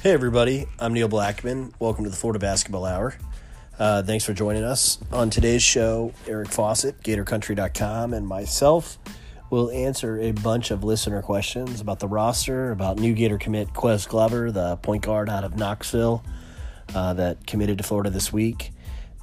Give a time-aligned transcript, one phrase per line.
[0.00, 0.66] Hey, everybody.
[0.78, 1.74] I'm Neil Blackman.
[1.80, 3.16] Welcome to the Florida Basketball Hour.
[3.80, 4.96] Uh, thanks for joining us.
[5.10, 8.96] On today's show, Eric Fawcett, GatorCountry.com, and myself
[9.50, 14.06] will answer a bunch of listener questions about the roster, about new Gator commit Ques
[14.06, 16.22] Glover, the point guard out of Knoxville
[16.94, 18.70] uh, that committed to Florida this week.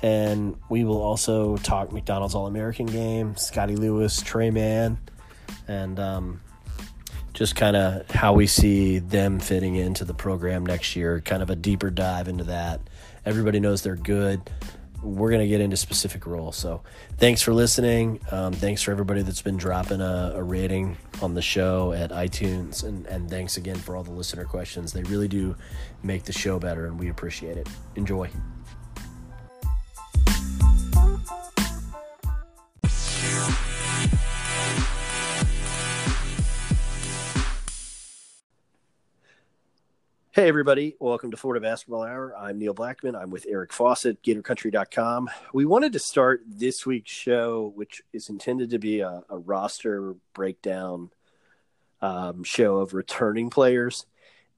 [0.02, 4.98] And we will also talk McDonald's All American game, Scottie Lewis, Tre Mann,
[5.70, 6.42] and um,
[7.36, 11.50] just kind of how we see them fitting into the program next year, kind of
[11.50, 12.80] a deeper dive into that.
[13.26, 14.42] Everybody knows they're good.
[15.04, 16.56] We're going to get into specific roles.
[16.56, 16.82] So
[17.18, 18.22] thanks for listening.
[18.32, 22.84] Um, thanks for everybody that's been dropping a, a, rating on the show at iTunes.
[22.84, 24.94] And, and thanks again for all the listener questions.
[24.94, 25.56] They really do
[26.02, 27.68] make the show better, and we appreciate it.
[27.96, 28.30] Enjoy.
[40.36, 40.98] Hey, everybody.
[41.00, 42.36] Welcome to Florida Basketball Hour.
[42.38, 43.16] I'm Neil Blackman.
[43.16, 45.30] I'm with Eric Fawcett, GatorCountry.com.
[45.54, 50.14] We wanted to start this week's show, which is intended to be a, a roster
[50.34, 51.12] breakdown
[52.02, 54.08] um, show of returning players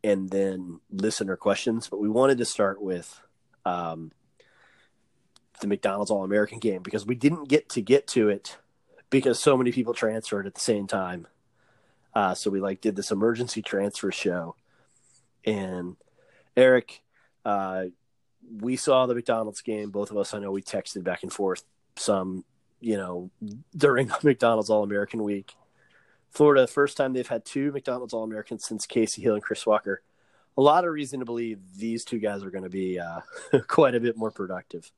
[0.03, 1.87] and then listener questions.
[1.87, 3.21] But we wanted to start with
[3.63, 4.11] um,
[5.61, 8.57] the McDonald's All American game because we didn't get to get to it
[9.11, 11.27] because so many people transferred at the same time.
[12.15, 14.55] Uh, so we like did this emergency transfer show
[15.47, 15.95] and
[16.55, 17.01] Eric,
[17.45, 17.85] uh,
[18.61, 19.89] we saw the McDonald's game.
[19.89, 21.63] Both of us, I know, we texted back and forth
[21.95, 22.43] some,
[22.81, 23.31] you know,
[23.75, 25.55] during McDonald's All American Week.
[26.29, 30.01] Florida, first time they've had two McDonald's All Americans since Kasey Hill and Chris Walker.
[30.57, 33.21] A lot of reason to believe these two guys are going to be uh,
[33.67, 34.91] quite a bit more productive.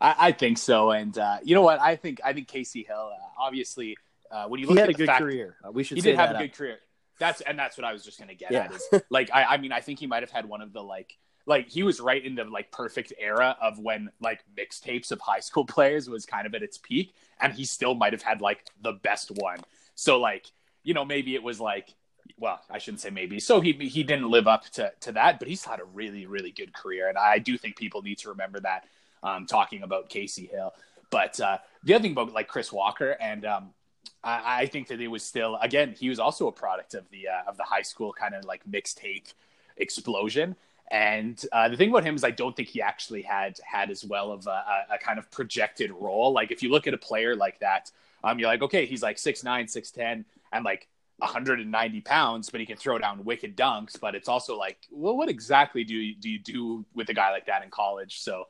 [0.00, 1.80] I, I think so, and uh, you know what?
[1.80, 3.96] I think I think Kasey Hill, uh, obviously,
[4.30, 5.56] uh, when you look he at had a good fact, career.
[5.64, 6.78] Uh, we should he did have a good career.
[7.18, 8.64] That's and that's what I was just gonna get Yeah.
[8.64, 8.72] at.
[8.72, 11.16] Is like I, I mean I think he might have had one of the like
[11.46, 15.40] like he was right in the like perfect era of when like mixtapes of high
[15.40, 18.64] school players was kind of at its peak, and he still might have had like
[18.82, 19.58] the best one.
[19.94, 20.46] So like
[20.82, 21.94] you know maybe it was like
[22.38, 23.38] well I shouldn't say maybe.
[23.40, 26.50] So he he didn't live up to to that, but he's had a really really
[26.50, 28.86] good career, and I do think people need to remember that.
[29.22, 30.74] Um, talking about Kasey Hill,
[31.08, 33.70] but uh, the other thing about like Chris Walker and um,
[34.22, 37.28] I, I think that it was still again he was also a product of the
[37.28, 39.32] uh, of the high school kind of like mixtape
[39.76, 40.56] explosion.
[40.90, 44.04] And uh, the thing about him is, I don't think he actually had had as
[44.04, 46.32] well of a, a, kind of projected role.
[46.32, 47.90] Like if you look at a player like that,
[48.22, 50.86] um, you're like, okay, he's like six nine, six ten, and like
[51.18, 53.98] 190 pounds, but he can throw down wicked dunks.
[53.98, 57.30] But it's also like, well, what exactly do you do you do with a guy
[57.30, 58.20] like that in college?
[58.20, 58.48] So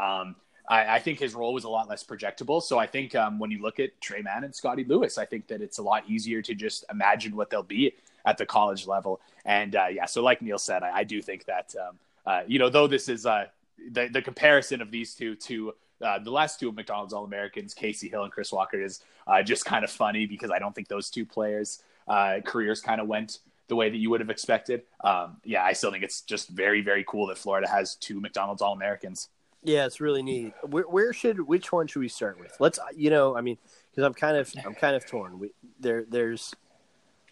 [0.00, 0.36] um,
[0.68, 2.62] I, I, think his role was a lot less projectable.
[2.62, 5.46] So I think um, when you look at Tre Mann and Scottie Lewis, I think
[5.48, 7.94] that it's a lot easier to just imagine what they'll be
[8.24, 9.20] at the college level.
[9.44, 12.58] And uh, yeah, so like Neil said, I, I do think that um, uh, you
[12.58, 13.46] know though this is uh,
[13.92, 17.74] the the comparison of these two to uh, the last two of McDonald's All Americans,
[17.74, 20.88] Kasey Hill and Chris Walker, is uh, just kind of funny because I don't think
[20.88, 23.38] those two players' uh, careers kind of went
[23.68, 24.82] the way that you would have expected.
[25.02, 28.62] Um, yeah, I still think it's just very very cool that Florida has two McDonald's
[28.62, 29.28] All Americans.
[29.66, 30.54] Yeah, it's really neat.
[30.62, 32.56] Where, where should which one should we start with?
[32.60, 33.58] Let's you know, I mean,
[33.90, 35.40] because I'm kind of I'm kind of torn.
[35.40, 35.50] We,
[35.80, 36.54] there there's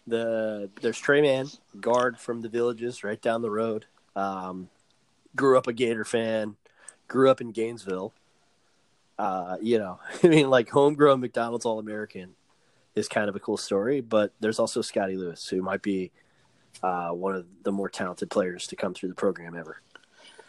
[0.05, 1.47] the there's Tre Mann,
[1.79, 3.85] guard from the villages right down the road.
[4.17, 4.67] Um,
[5.33, 6.57] grew up a Gator fan.
[7.07, 8.13] Grew up in Gainesville.
[9.17, 12.35] Uh, you know, I mean, like homegrown McDonald's All American
[12.95, 14.01] is kind of a cool story.
[14.01, 16.11] But there's also Scottie Lewis, who might be
[16.83, 19.81] uh, one of the more talented players to come through the program ever.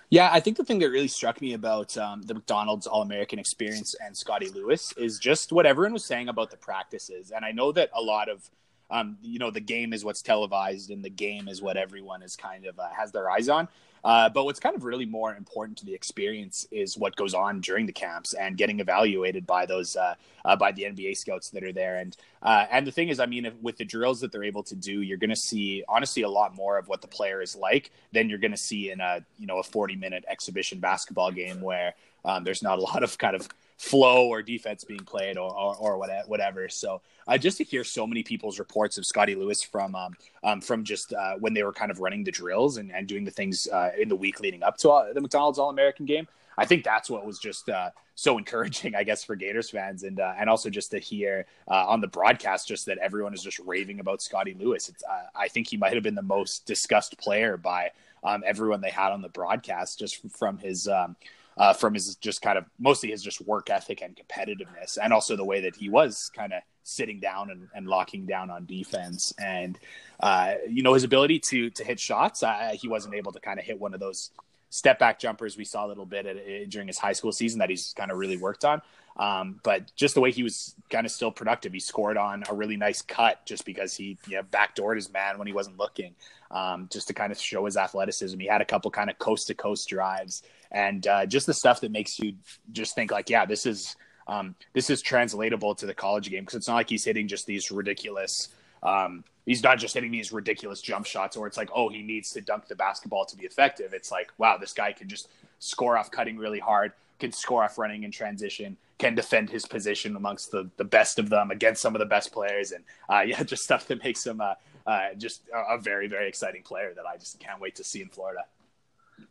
[0.09, 3.39] Yeah, I think the thing that really struck me about um, the McDonald's All American
[3.39, 7.33] experience and Scottie Lewis is just what everyone was saying about the practices.
[7.35, 8.49] And I know that a lot of,
[8.89, 12.37] um, you know, the game is what's televised and the game is what everyone is
[12.37, 13.67] kind of uh, has their eyes on.
[14.07, 17.61] Uh, but what's kind of really more important to the experience is what goes on
[17.61, 21.65] during the camps and getting evaluated by those uh, uh, by the NBA scouts that
[21.65, 21.97] are there.
[21.97, 24.63] And uh, and the thing is, I mean, if, with the drills that they're able
[24.63, 27.57] to do, you're going to see honestly a lot more of what the player is
[27.57, 31.33] like than you're going to see in a you know a 40 minute exhibition basketball
[31.33, 31.95] game where
[32.25, 35.77] um, there's not a lot of kind of flow or defense being played or, or,
[35.77, 36.69] or whatever.
[36.69, 40.61] So uh, just to hear so many people's reports of Scottie Lewis from um, um,
[40.61, 43.31] from just uh, when they were kind of running the drills and, and doing the
[43.31, 46.27] things uh, in the week leading up to uh, the McDonald's All American game,
[46.57, 50.21] I think that's what was just uh, so encouraging, I guess, for Gators fans, and
[50.21, 54.01] uh, and also just to hear on the broadcast just that everyone is just raving
[54.01, 54.91] about Scottie Lewis.
[55.35, 57.91] I think he might have been the most discussed player by
[58.25, 60.89] um, everyone they had on the broadcast, just from his.
[60.89, 61.17] Um,
[61.57, 65.37] uh, from his just kind of mostly his just work ethic and competitiveness, and also
[65.37, 69.33] the way that he was kind of sitting down and, and locking down on defense,
[69.39, 69.79] and
[70.21, 72.43] uh, you know his ability to to hit shots.
[72.43, 74.31] Uh, he wasn't able to kind of hit one of those
[74.71, 77.71] step back jumpers we saw a little bit at, during his high school season that
[77.71, 78.83] he's kind of really worked on.
[79.17, 82.55] Um, but just the way he was kind of still productive, he scored on a
[82.55, 86.15] really nice cut just because he you know, backdoored his man when he wasn't looking,
[86.51, 88.39] um, just to kind of show his athleticism.
[88.39, 91.81] He had a couple kind of coast to coast drives and uh, just the stuff
[91.81, 92.35] that makes you
[92.73, 93.97] just think like, yeah, this is
[94.29, 97.47] um, this is translatable to the college game because it's not like he's hitting just
[97.47, 98.49] these ridiculous.
[98.83, 102.31] Um, he's not just hitting these ridiculous jump shots, or it's like, oh, he needs
[102.33, 103.95] to dunk the basketball to be effective.
[103.95, 105.29] It's like, wow, this guy can just
[105.59, 110.17] score off cutting really hard, can score off running in transition, can defend his position
[110.17, 113.43] amongst the, the best of them against some of the best players, and uh, yeah,
[113.43, 114.55] just stuff that makes him uh,
[114.87, 118.03] uh, just a, a, very very exciting player that I just can't wait to see
[118.03, 118.45] in Florida.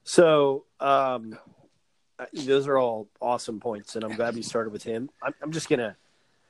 [0.03, 1.37] So um,
[2.33, 5.09] those are all awesome points, and I'm glad we started with him.
[5.21, 5.97] I'm, I'm just gonna.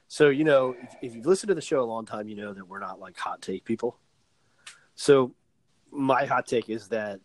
[0.07, 2.53] So you know, if, if you've listened to the show a long time, you know
[2.53, 3.97] that we're not like hot take people.
[4.95, 5.33] So
[5.91, 7.19] my hot take is that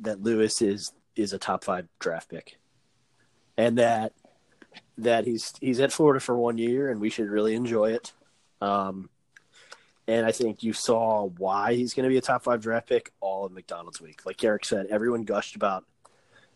[0.00, 2.58] that Lewis is is a top five draft pick,
[3.56, 4.12] and that
[4.98, 8.12] that he's he's at Florida for one year, and we should really enjoy it.
[8.60, 9.08] Um,
[10.08, 13.12] and I think you saw why he's going to be a top five draft pick
[13.20, 14.24] all of McDonald's week.
[14.24, 15.84] Like Eric said, everyone gushed about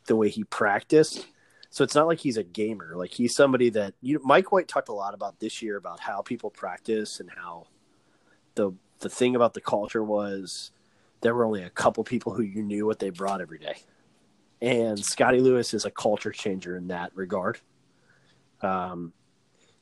[0.07, 1.27] the way he practiced.
[1.69, 2.95] So it's not like he's a gamer.
[2.97, 6.23] Like he's somebody that you Mike White talked a lot about this year about how
[6.23, 7.67] people practice and how
[8.55, 10.71] the the thing about the culture was
[11.21, 13.77] there were only a couple people who you knew what they brought every day.
[14.63, 17.61] And Scottie Lewis is a culture changer in that regard.
[18.63, 19.13] Um,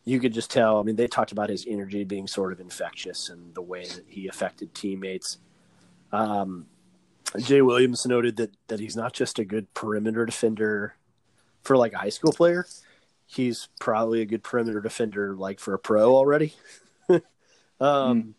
[0.04, 0.78] you could just tell.
[0.78, 4.04] I mean, they talked about his energy being sort of infectious and the way that
[4.08, 5.38] he affected teammates.
[6.12, 6.66] Um,
[7.38, 10.94] Jay Williams noted that that he's not just a good perimeter defender
[11.62, 12.66] for like a high school player.
[13.26, 16.54] He's probably a good perimeter defender like for a pro already.
[17.08, 17.20] um,
[17.80, 18.34] mm.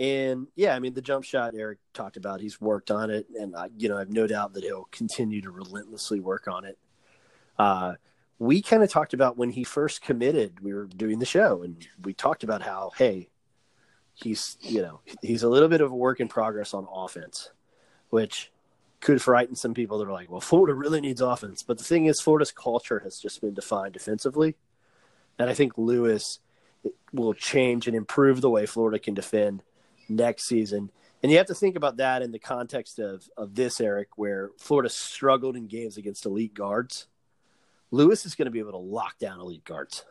[0.00, 2.40] And yeah, I mean the jump shot Eric talked about.
[2.40, 5.40] He's worked on it, and I, you know I have no doubt that he'll continue
[5.42, 6.78] to relentlessly work on it.
[7.58, 7.94] Uh,
[8.38, 10.60] we kind of talked about when he first committed.
[10.60, 13.28] We were doing the show, and we talked about how hey,
[14.14, 17.50] he's you know he's a little bit of a work in progress on offense,
[18.10, 18.52] which
[19.00, 21.62] could frighten some people that are like, well, Florida really needs offense.
[21.62, 24.54] But the thing is, Florida's culture has just been defined defensively,
[25.38, 26.38] and I think Lewis
[27.12, 29.62] will change and improve the way Florida can defend
[30.08, 30.90] next season.
[31.20, 34.50] And you have to think about that in the context of of this, Eric, where
[34.58, 37.08] Florida struggled in games against elite guards
[37.90, 40.04] Lewis is going to be able to lock down elite guards.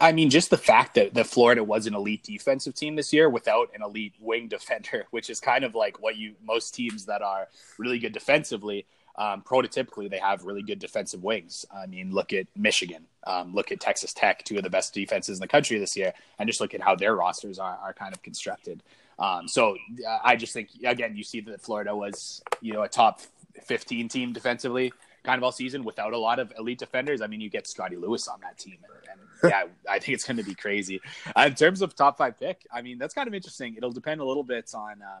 [0.00, 3.28] I mean, just the fact that, that Florida was an elite defensive team this year
[3.28, 7.22] without an elite wing defender, which is kind of like what you most teams that
[7.22, 7.48] are
[7.78, 8.86] really good defensively,
[9.18, 11.66] um, prototypically they have really good defensive wings.
[11.74, 15.38] I mean, look at Michigan, um, look at Texas Tech, two of the best defenses
[15.38, 18.14] in the country this year, and just look at how their rosters are, are kind
[18.14, 18.82] of constructed.
[19.18, 19.76] Um, so
[20.24, 23.20] I just think again, you see that Florida was you know a top
[23.62, 24.92] 15 team defensively
[25.26, 27.20] kind of all season without a lot of elite defenders.
[27.20, 30.24] I mean, you get Scottie Lewis on that team, and, and yeah, I think it's
[30.24, 31.00] going to be crazy.
[31.36, 33.74] Uh, in terms of top five pick, I mean, that's kind of interesting.
[33.76, 35.02] It'll depend a little bit on.
[35.02, 35.20] Uh,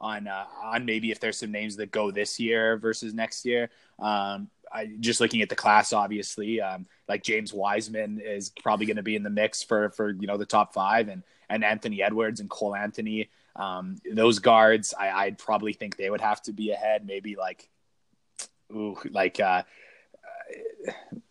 [0.00, 3.70] on uh, on maybe if there's some names that go this year versus next year.
[3.98, 8.96] Um, I just looking at the class, obviously, um, like James Wiseman is probably going
[8.96, 12.02] to be in the mix for for you know the top five, and and Anthony
[12.02, 13.30] Edwards and Cole Anthony.
[13.56, 17.06] Um, those guards, I, I'd probably think they would have to be ahead.
[17.06, 17.68] Maybe like
[18.72, 19.62] ooh, like uh,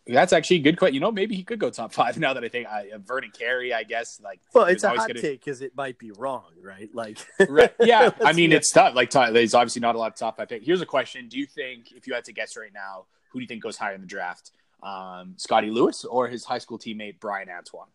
[0.05, 0.95] that's actually a good question.
[0.95, 3.31] You know, maybe he could go top five now that I think I, uh, Vernon
[3.31, 4.19] Carey, I guess.
[4.21, 5.21] Like, well, it's a hot gonna...
[5.21, 6.89] take because it might be wrong, right?
[6.93, 7.73] Like, right.
[7.79, 8.11] yeah.
[8.23, 8.95] I mean, it's tough.
[8.95, 10.63] Like, there's obviously not a lot of top five pick.
[10.63, 13.43] Here's a question: Do you think, if you had to guess right now, who do
[13.43, 17.19] you think goes higher in the draft, um, Scottie Lewis or his high school teammate
[17.19, 17.87] Bryan Antoine?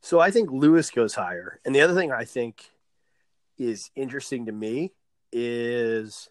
[0.00, 2.64] So I think Lewis goes higher, and the other thing I think
[3.56, 4.92] is interesting to me
[5.30, 6.28] is,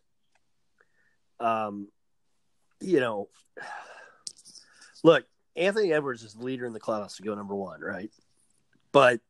[1.39, 1.87] um,
[2.81, 3.29] you know,
[5.03, 8.11] look, Anthony Edwards is the leader in the class to go number one, right?
[8.91, 9.21] But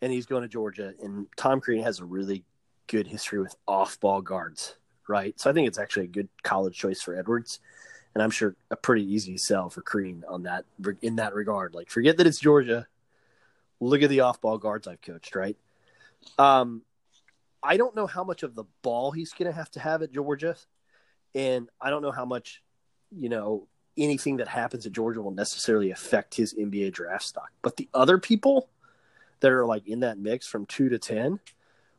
[0.00, 2.44] and he's going to Georgia, and Tom Crean has a really
[2.88, 4.76] good history with off-ball guards,
[5.08, 5.38] right?
[5.38, 7.60] So I think it's actually a good college choice for Edwards,
[8.14, 10.64] and I'm sure a pretty easy sell for Crean on that
[11.02, 11.74] in that regard.
[11.74, 12.86] Like, forget that it's Georgia.
[13.80, 15.56] Look at the off-ball guards I've coached, right?
[16.38, 16.82] Um,
[17.62, 20.12] I don't know how much of the ball he's going to have to have at
[20.12, 20.56] Georgia,
[21.34, 22.60] and I don't know how much
[23.16, 23.66] you know,
[23.96, 27.50] anything that happens at Georgia will necessarily affect his NBA draft stock.
[27.62, 28.68] But the other people
[29.40, 31.40] that are like in that mix from two to 10,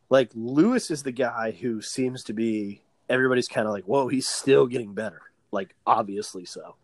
[0.09, 4.27] like Lewis is the guy who seems to be everybody's kind of like, whoa, he's
[4.27, 5.21] still getting better.
[5.51, 6.75] Like, obviously so.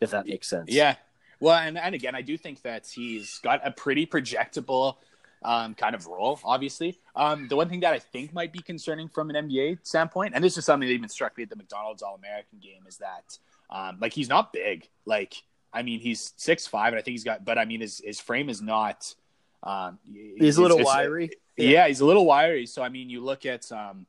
[0.00, 0.70] if that makes sense.
[0.70, 0.96] Yeah.
[1.38, 4.96] Well, and, and again, I do think that he's got a pretty projectable
[5.42, 6.98] um, kind of role, obviously.
[7.16, 10.44] Um, the one thing that I think might be concerning from an NBA standpoint, and
[10.44, 13.38] this is something that even struck me at the McDonald's All American game, is that
[13.70, 14.88] um, like he's not big.
[15.06, 15.34] Like,
[15.72, 18.20] I mean, he's six five, and I think he's got, but I mean, his his
[18.20, 19.14] frame is not.
[19.62, 19.98] Um,
[20.38, 21.30] he's a little wiry.
[21.56, 21.68] Yeah.
[21.68, 21.88] yeah.
[21.88, 22.66] he's a little wiry.
[22.66, 24.06] So I mean, you look at, um,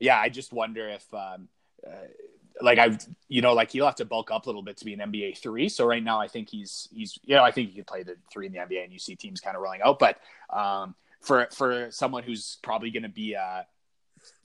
[0.00, 1.12] yeah, I just wonder if.
[1.14, 1.48] Um,
[1.86, 2.06] uh,
[2.60, 4.94] like I've you know, like he'll have to bulk up a little bit to be
[4.94, 5.68] an NBA three.
[5.68, 8.16] So right now, I think he's he's you know I think he could play the
[8.32, 9.98] three in the NBA, and you see teams kind of rolling out.
[9.98, 10.18] But
[10.50, 13.62] um, for for someone who's probably going to be uh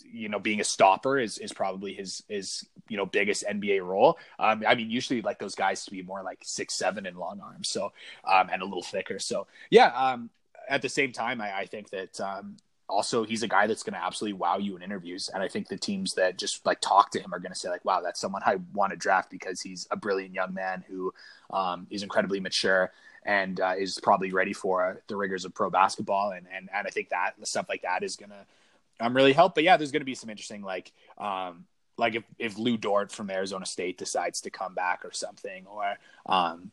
[0.03, 4.17] you know being a stopper is is probably his his you know biggest NBA role.
[4.39, 7.39] Um, I mean, usually like those guys to be more like six seven and long
[7.41, 7.91] arms, so
[8.25, 9.19] um, and a little thicker.
[9.19, 10.29] So yeah, um,
[10.67, 12.57] at the same time, I, I think that um,
[12.89, 15.67] also he's a guy that's going to absolutely wow you in interviews and i think
[15.67, 18.19] the teams that just like talk to him are going to say like wow that's
[18.19, 21.13] someone i want to draft because he's a brilliant young man who
[21.51, 22.91] um, is incredibly mature
[23.25, 26.89] and uh, is probably ready for the rigors of pro basketball and and, and i
[26.89, 28.46] think that stuff like that is going to
[29.00, 29.55] um, really help.
[29.55, 31.65] But yeah there's going to be some interesting like um,
[31.98, 35.96] like if, if Lu Dort from Arizona State decides to come back or something, or
[36.25, 36.72] um,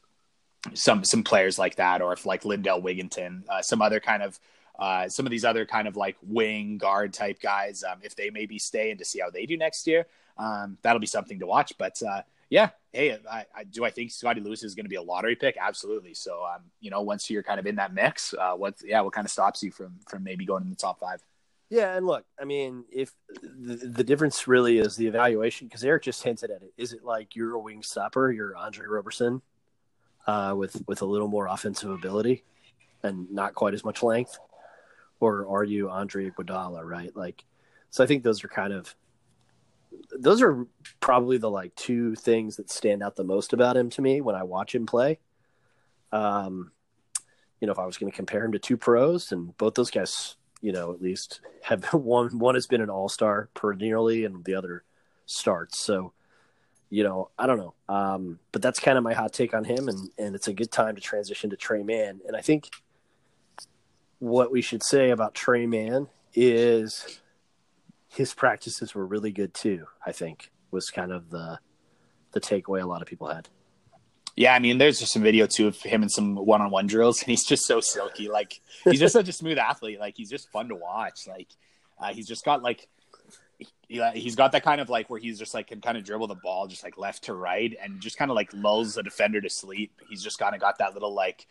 [0.75, 4.38] some some players like that, or if like Lindell Wigginton, uh, some other kind of
[4.78, 8.30] uh, some of these other kind of like wing guard type guys, um, if they
[8.30, 10.06] maybe stay and to see how they do next year,
[10.38, 11.73] um, that'll be something to watch.
[11.78, 14.97] But uh, yeah, hey, I, I, do I think Scottie Lewis is going to be
[14.97, 15.56] a lottery pick?
[15.61, 16.14] Absolutely.
[16.14, 19.12] So, um, you know, once you're kind of in that mix, uh, what yeah, what
[19.12, 21.23] kind of stops you from from maybe going in the top five?
[21.68, 26.04] Yeah, and look, I mean, if the, the difference really is the evaluation, because Eric
[26.04, 26.73] just hinted at it.
[26.76, 29.42] Is it like you're a wing stopper, you're Andre Roberson,
[30.28, 32.45] uh, with with a little more offensive ability
[33.02, 34.38] and not quite as much length?
[35.20, 37.14] Or are you Andre Iguodala, right?
[37.16, 37.44] Like,
[37.90, 38.94] so I think those are kind of
[40.18, 40.66] those are
[41.00, 44.35] probably the like two things that stand out the most about him to me when
[44.35, 45.18] I watch him play.
[46.12, 46.73] Um,
[47.61, 49.90] you know, if I was going to compare him to two pros, and both those
[49.90, 54.44] guys, you know, at least have one one has been an all star perennially, and
[54.44, 54.85] the other
[55.26, 55.78] starts.
[55.78, 56.12] So,
[56.90, 59.88] you know, I don't know, um, but that's kind of my hot take on him,
[59.88, 62.70] and and it's a good time to transition to Tre Mann, and I think
[64.18, 67.20] what we should say about Tre Mann is
[68.08, 69.87] his practices were really good too.
[70.04, 71.58] I think was kind of the
[72.32, 73.49] the takeaway a lot of people had.
[74.37, 77.28] Yeah, I mean, there's just some video too of him and some one-on-one drills, and
[77.28, 78.28] he's just so silky.
[78.28, 79.99] Like he's just such a smooth athlete.
[79.99, 81.26] Like he's just fun to watch.
[81.26, 81.49] Like
[81.99, 82.88] uh, he's just got like
[83.88, 86.26] he, he's got that kind of like where he's just like can kind of dribble
[86.26, 89.40] the ball just like left to right and just kind of like lulls the defender
[89.40, 89.92] to sleep.
[90.08, 91.46] He's just kind of got that little like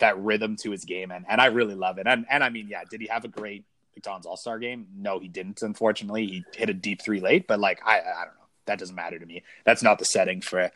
[0.00, 2.06] that rhythm to his game and and I really love it.
[2.06, 3.64] And and I mean, yeah, did he have a great
[3.94, 4.86] McDonald's All Star game?
[4.96, 5.62] No, he didn't.
[5.62, 8.46] Unfortunately, he hit a deep three late, but like I I don't know.
[8.66, 9.42] That doesn't matter to me.
[9.64, 10.70] That's not the setting for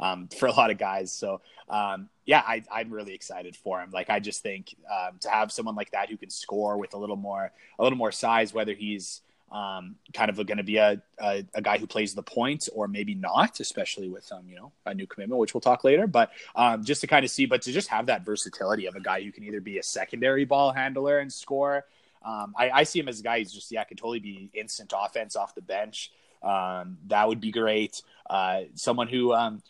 [0.00, 1.12] um, for a lot of guys.
[1.12, 3.90] So um, yeah, I, I'm really excited for him.
[3.92, 6.98] Like I just think um, to have someone like that who can score with a
[6.98, 11.00] little more a little more size, whether he's um, kind of going to be a,
[11.20, 14.72] a, a, guy who plays the point or maybe not, especially with um, you know
[14.84, 16.06] a new commitment, which we'll talk later.
[16.06, 19.00] But um, just to kind of see, but to just have that versatility of a
[19.00, 21.84] guy who can either be a secondary ball handler and score.
[22.24, 24.92] Um, I, I, see him as a guy who's just yeah, could totally be instant
[24.96, 26.10] offense off the bench.
[26.42, 28.02] Um, that would be great.
[28.28, 29.62] Uh, someone who um,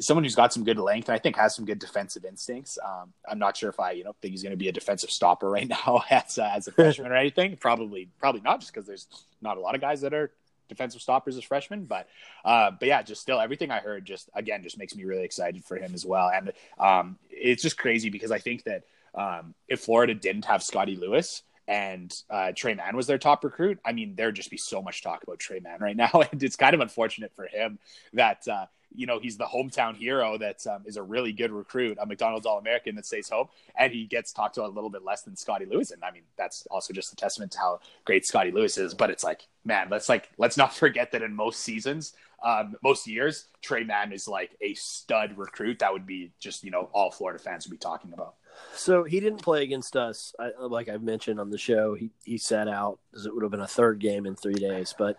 [0.00, 2.78] someone who's got some good length and I think has some good defensive instincts.
[2.84, 5.10] Um, I'm not sure if I, you know, think he's going to be a defensive
[5.10, 7.56] stopper right now as, uh, as a freshman or anything.
[7.56, 9.06] Probably, probably not, just because there's
[9.40, 10.30] not a lot of guys that are
[10.68, 11.84] defensive stoppers as freshmen.
[11.84, 12.08] But,
[12.44, 15.64] uh, but yeah, just still everything I heard, just again, just makes me really excited
[15.64, 16.28] for him as well.
[16.28, 20.96] And um, it's just crazy because I think that um, if Florida didn't have Scottie
[20.96, 23.78] Lewis, and uh, Tre Mann was their top recruit.
[23.84, 26.56] I mean, there'd just be so much talk about Tre Mann right now, and it's
[26.56, 27.78] kind of unfortunate for him
[28.14, 31.98] that uh, you know he's the hometown hero that um, is a really good recruit,
[32.00, 35.04] a McDonald's All American that stays home, and he gets talked to a little bit
[35.04, 35.90] less than Scottie Lewis.
[35.90, 38.94] And I mean, that's also just a testament to how great Scottie Lewis is.
[38.94, 43.06] But it's like, man, let's like let's not forget that in most seasons, um, most
[43.06, 45.78] years, Tre Mann is like a stud recruit.
[45.78, 48.34] That would be just you know all Florida fans would be talking about.
[48.74, 51.94] So he didn't play against us, I, like I've mentioned on the show.
[51.94, 54.94] He he sat out as it would have been a third game in three days,
[54.96, 55.18] but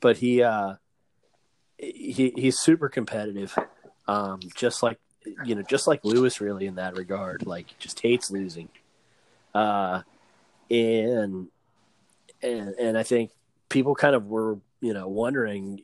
[0.00, 0.74] but he uh,
[1.78, 3.56] he he's super competitive,
[4.08, 4.98] um, just like
[5.44, 7.46] you know, just like Lewis, really in that regard.
[7.46, 8.68] Like, just hates losing,
[9.54, 10.02] uh,
[10.70, 11.48] and
[12.42, 13.30] and and I think
[13.68, 15.82] people kind of were you know wondering,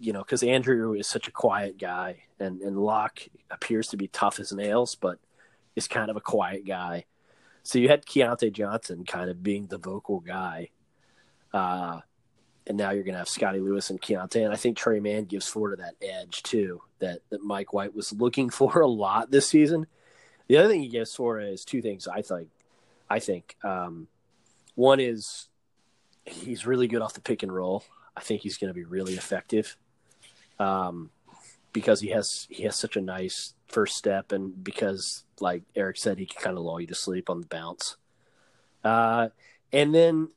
[0.00, 4.08] you know, because Andrew is such a quiet guy, and and Locke appears to be
[4.08, 5.18] tough as nails, but
[5.74, 7.04] is kind of a quiet guy.
[7.62, 10.70] So you had Keyontae Johnson kind of being the vocal guy.
[11.52, 12.00] Uh,
[12.66, 14.44] and now you're going to have Scottie Lewis and Keyontae.
[14.44, 18.12] And I think Tre Mann gives Florida that edge too that that Mike White was
[18.12, 19.86] looking for a lot this season.
[20.48, 22.06] The other thing he gives Florida is two things.
[22.06, 22.48] I think.
[23.08, 24.08] I think um,
[24.74, 25.46] one is
[26.24, 27.84] he's really good off the pick and roll.
[28.16, 29.76] I think he's going to be really effective
[30.58, 31.10] um,
[31.72, 36.18] because he has he has such a nice first step, and because like Eric said,
[36.18, 37.96] he can kind of lull you to sleep on the bounce.
[38.82, 39.28] Uh,
[39.72, 40.30] and then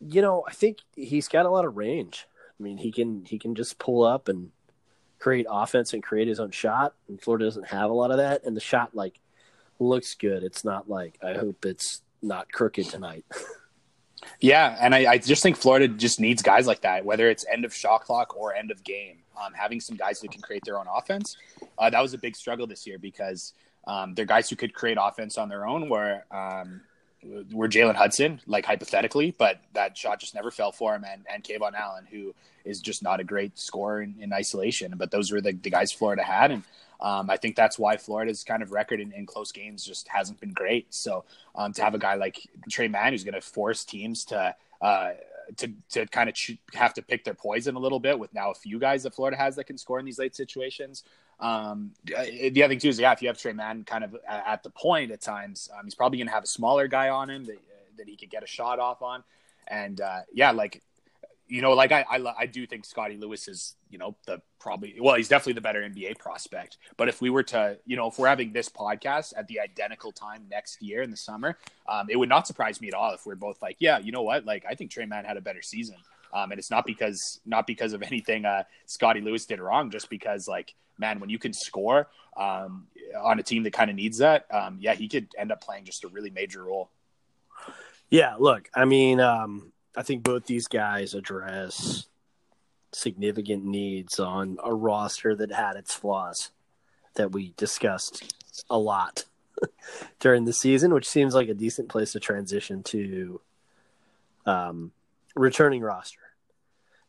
[0.00, 2.26] you know, I think he's got a lot of range.
[2.58, 4.50] I mean, he can he can just pull up and
[5.18, 6.94] create offense and create his own shot.
[7.08, 8.44] And Florida doesn't have a lot of that.
[8.44, 9.20] And the shot like
[9.78, 10.42] looks good.
[10.42, 13.24] It's not like I hope it's not crooked tonight.
[14.40, 17.64] yeah, and I, I, just think Florida just needs guys like that, whether it's end
[17.64, 19.18] of shot clock or end of game.
[19.42, 21.38] Um, having some guys who can create their own offense,
[21.78, 23.54] uh, that was a big struggle this year because
[23.86, 25.88] um, they're guys who could create offense on their own.
[25.88, 26.82] Where um,
[27.52, 31.44] were Jalen Hudson, like hypothetically, but that shot just never fell for him, and and
[31.44, 32.34] KeVaughn Allen, who
[32.64, 34.94] is just not a great scorer in, in isolation.
[34.96, 36.62] But those were the, the guys Florida had, and
[37.00, 40.40] um, I think that's why Florida's kind of record in, in close games just hasn't
[40.40, 40.92] been great.
[40.92, 41.24] So
[41.54, 45.10] um, to have a guy like Tre Mann who's going to force teams to uh,
[45.56, 46.36] to to kind of
[46.74, 49.36] have to pick their poison a little bit with now a few guys that Florida
[49.36, 51.04] has that can score in these late situations.
[51.40, 54.16] Um, uh, the other thing too is yeah, if you have Tre Mann kind of
[54.28, 57.30] at the point at times, um, he's probably going to have a smaller guy on
[57.30, 57.58] him that
[57.96, 59.24] that he could get a shot off on,
[59.68, 60.82] and uh, yeah, like
[61.50, 64.96] you know, like I, I, I do think Scottie Lewis is, you know, the probably,
[65.00, 66.78] well, he's definitely the better NBA prospect.
[66.96, 70.12] But if we were to, you know, if we're having this podcast at the identical
[70.12, 73.26] time next year in the summer, um, it would not surprise me at all if
[73.26, 74.44] we're both like, yeah, you know what?
[74.44, 75.96] Like, I think Tre Mann had a better season.
[76.32, 80.10] Um, and it's not because, not because of anything uh, Scottie Lewis did wrong, just
[80.10, 82.86] because, like, man, when you can score um,
[83.20, 85.84] on a team that kind of needs that, um, yeah, he could end up playing
[85.84, 86.90] just a really major role.
[88.10, 92.06] Yeah, look, I mean, um, I think both these guys address
[92.92, 96.50] significant needs on a roster that had its flaws
[97.14, 98.34] that we discussed
[98.68, 99.24] a lot
[100.20, 103.40] during the season, which seems like a decent place to transition to
[104.46, 104.92] um,
[105.34, 106.19] returning roster.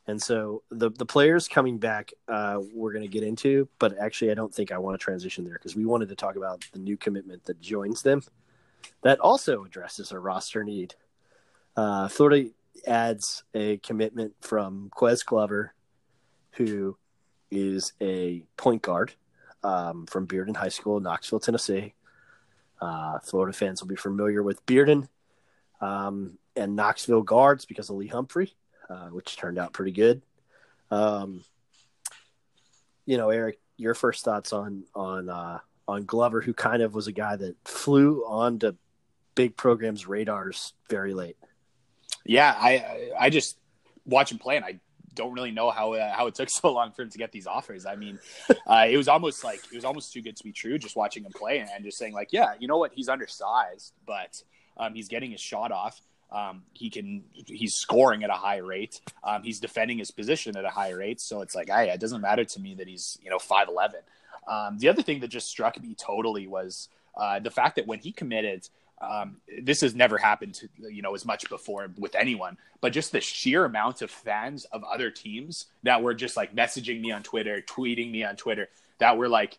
[0.08, 4.32] And so the the players coming back, uh, we're going to get into, but actually,
[4.32, 6.80] I don't think I want to transition there because we wanted to talk about the
[6.80, 8.24] new commitment that joins them
[9.02, 10.96] that also addresses a roster need.
[11.76, 12.50] Uh, Florida
[12.88, 15.74] adds a commitment from Ques Glover,
[16.52, 16.98] who
[17.50, 19.14] is a point guard
[19.64, 21.94] um, from Bearden High School, Knoxville, Tennessee.
[22.80, 25.08] Uh, Florida fans will be familiar with Bearden
[25.82, 28.56] um, and Knoxville guards because of Lee Humphrey,
[28.92, 30.22] uh, which turned out pretty good.
[30.90, 31.44] Um,
[33.06, 37.08] you know, Eric, your first thoughts on on uh, on Glover, who kind of was
[37.08, 38.74] a guy that flew onto
[39.36, 41.38] big programs' radars very late
[42.26, 43.58] yeah, I I just
[44.06, 44.80] watch him play, and I
[45.14, 47.48] don't really know how uh, how it took so long for him to get these
[47.48, 47.86] offers.
[47.86, 48.20] I mean,
[48.68, 50.78] uh, it was almost like it was almost too good to be true.
[50.78, 53.94] Just watching him play and, and just saying like, yeah, you know what, he's undersized,
[54.06, 54.42] but
[54.78, 56.02] um, he's getting his shot off.
[56.32, 59.02] Um, he can he's scoring at a high rate.
[59.24, 61.20] Um, he's defending his position at a high rate.
[61.20, 64.02] So it's like, hey, it doesn't matter to me that he's you know five eleven.
[64.48, 68.00] Um, the other thing that just struck me totally was uh, the fact that when
[68.00, 68.68] he committed,
[69.02, 73.12] um, this has never happened to you know as much before with anyone but just
[73.12, 77.24] the sheer amount of fans of other teams that were just like messaging me on
[77.24, 79.58] twitter tweeting me on twitter that were like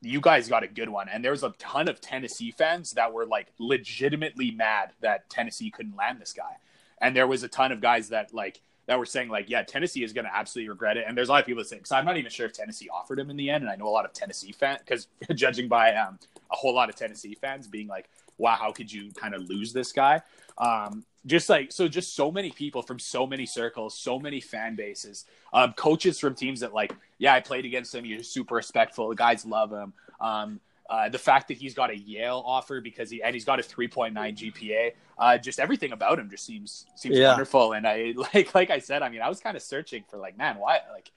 [0.00, 3.12] you guys got a good one and there was a ton of tennessee fans that
[3.12, 6.56] were like legitimately mad that tennessee couldn't land this guy
[7.00, 10.02] and there was a ton of guys that like that were saying like, yeah, Tennessee
[10.02, 11.04] is going to absolutely regret it.
[11.06, 12.88] And there's a lot of people that say, because I'm not even sure if Tennessee
[12.88, 13.62] offered him in the end.
[13.62, 16.18] And I know a lot of Tennessee fans, because judging by um,
[16.50, 18.08] a whole lot of Tennessee fans being like,
[18.38, 20.22] wow, how could you kind of lose this guy?
[20.56, 24.76] Um, just like so, just so many people from so many circles, so many fan
[24.76, 28.04] bases, um, coaches from teams that like, yeah, I played against him.
[28.04, 29.08] He's super respectful.
[29.08, 29.92] The guys love him.
[30.20, 33.60] Um, uh, the fact that he's got a Yale offer because he and he's got
[33.60, 37.28] a 3.9 GPA, uh, just everything about him just seems seems yeah.
[37.28, 37.72] wonderful.
[37.72, 40.38] And I like like I said, I mean, I was kind of searching for like,
[40.38, 41.10] man, why like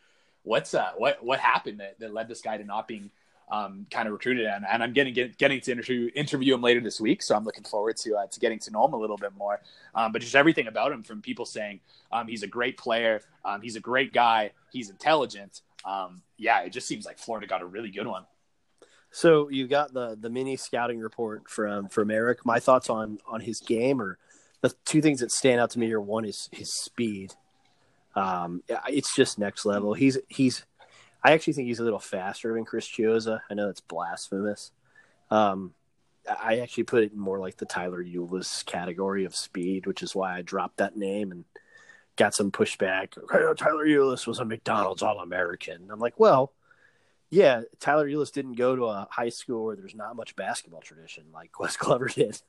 [0.44, 3.12] what's uh what what happened that, that led this guy to not being
[3.52, 6.80] um, kind of recruited and, and I'm getting get, getting to interview interview him later
[6.80, 9.18] this week, so I'm looking forward to uh, to getting to know him a little
[9.18, 9.60] bit more.
[9.94, 13.62] Um, but just everything about him from people saying um, he's a great player, um,
[13.62, 15.62] he's a great guy, he's intelligent.
[15.84, 18.26] Um, yeah, it just seems like Florida got a really good one.
[19.12, 22.46] So you got the the mini scouting report from from Eric.
[22.46, 24.18] My thoughts on on his game or
[24.62, 27.34] the two things that stand out to me are one is his speed.
[28.16, 29.94] Um, it's just next level.
[29.94, 30.66] He's he's
[31.24, 33.42] I actually think he's a little faster than Chris Chiozza.
[33.50, 34.72] I know that's blasphemous.
[35.30, 35.74] Um,
[36.28, 40.38] I actually put it more like the Tyler Ulis category of speed, which is why
[40.38, 41.46] I dropped that name and
[42.16, 43.14] got some pushback.
[43.58, 45.90] Tyler Ulis was a McDonald's All American.
[45.92, 46.54] I'm like, well,
[47.30, 51.26] yeah, Tyler Ulis didn't go to a high school where there's not much basketball tradition
[51.34, 52.42] like Ques Glover did.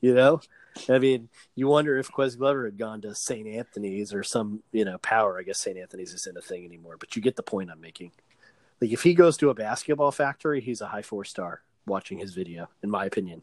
[0.00, 0.40] You know,
[0.88, 3.46] I mean, you wonder if Ques Glover had gone to St.
[3.46, 5.38] Anthony's or some, you know, power.
[5.38, 5.78] I guess St.
[5.78, 8.12] Anthony's isn't a thing anymore, but you get the point I'm making.
[8.80, 12.34] Like, if he goes to a basketball factory, he's a high four star watching his
[12.34, 13.42] video, in my opinion.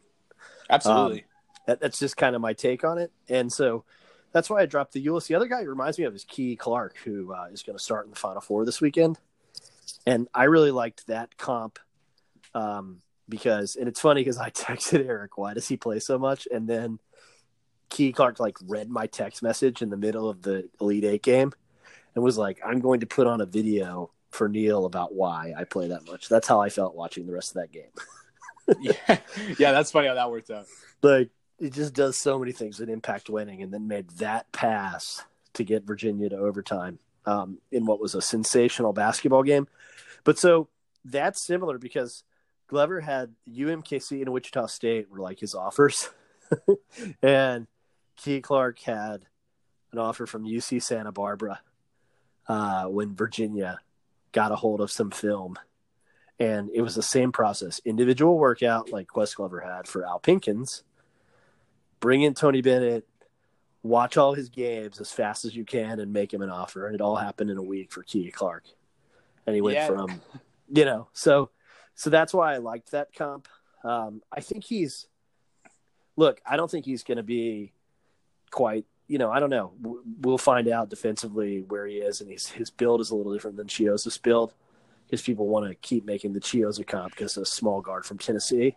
[0.68, 1.20] Absolutely.
[1.20, 1.26] Um,
[1.66, 3.12] that, that's just kind of my take on it.
[3.28, 3.84] And so
[4.32, 5.26] that's why I dropped the Ulis.
[5.26, 8.04] The other guy reminds me of is Key Clark, who uh, is going to start
[8.04, 9.18] in the Final Four this weekend.
[10.06, 11.78] And I really liked that comp
[12.54, 13.00] um,
[13.32, 16.46] because, and it's funny because I texted Eric, why does he play so much?
[16.52, 16.98] And then
[17.88, 21.52] Key Clark like read my text message in the middle of the Elite Eight game
[22.14, 25.64] and was like, I'm going to put on a video for Neil about why I
[25.64, 26.28] play that much.
[26.28, 27.90] That's how I felt watching the rest of that game.
[28.80, 29.18] yeah,
[29.58, 30.66] yeah, that's funny how that worked out.
[31.02, 35.24] Like it just does so many things that impact winning, and then made that pass
[35.54, 39.66] to get Virginia to overtime um, in what was a sensational basketball game.
[40.24, 40.68] But so
[41.04, 42.24] that's similar because
[42.72, 46.08] Glover had UMKC and Wichita State were like his offers,
[47.22, 47.66] and
[48.16, 49.26] Key Clark had
[49.92, 51.60] an offer from UC Santa Barbara
[52.48, 53.78] uh, when Virginia
[54.32, 55.58] got a hold of some film.
[56.40, 60.82] And it was the same process individual workout like Ques Glover had for Al Pinkins,
[62.00, 63.06] bring in Tony Bennett,
[63.82, 66.86] watch all his games as fast as you can, and make him an offer.
[66.86, 68.64] And it all happened in a week for Key Clark,
[69.46, 69.88] and he went yeah.
[69.88, 70.22] from,
[70.72, 71.50] you know, so
[71.94, 73.48] so that's why I liked that comp.
[73.84, 75.06] Um, I think he's
[76.16, 76.40] look.
[76.46, 77.72] I don't think he's going to be
[78.50, 78.84] quite.
[79.08, 79.72] You know, I don't know.
[80.20, 83.56] We'll find out defensively where he is, and he's, his build is a little different
[83.56, 84.54] than Chiozza's build
[85.06, 88.76] because people want to keep making the Chiozza comp because a small guard from Tennessee.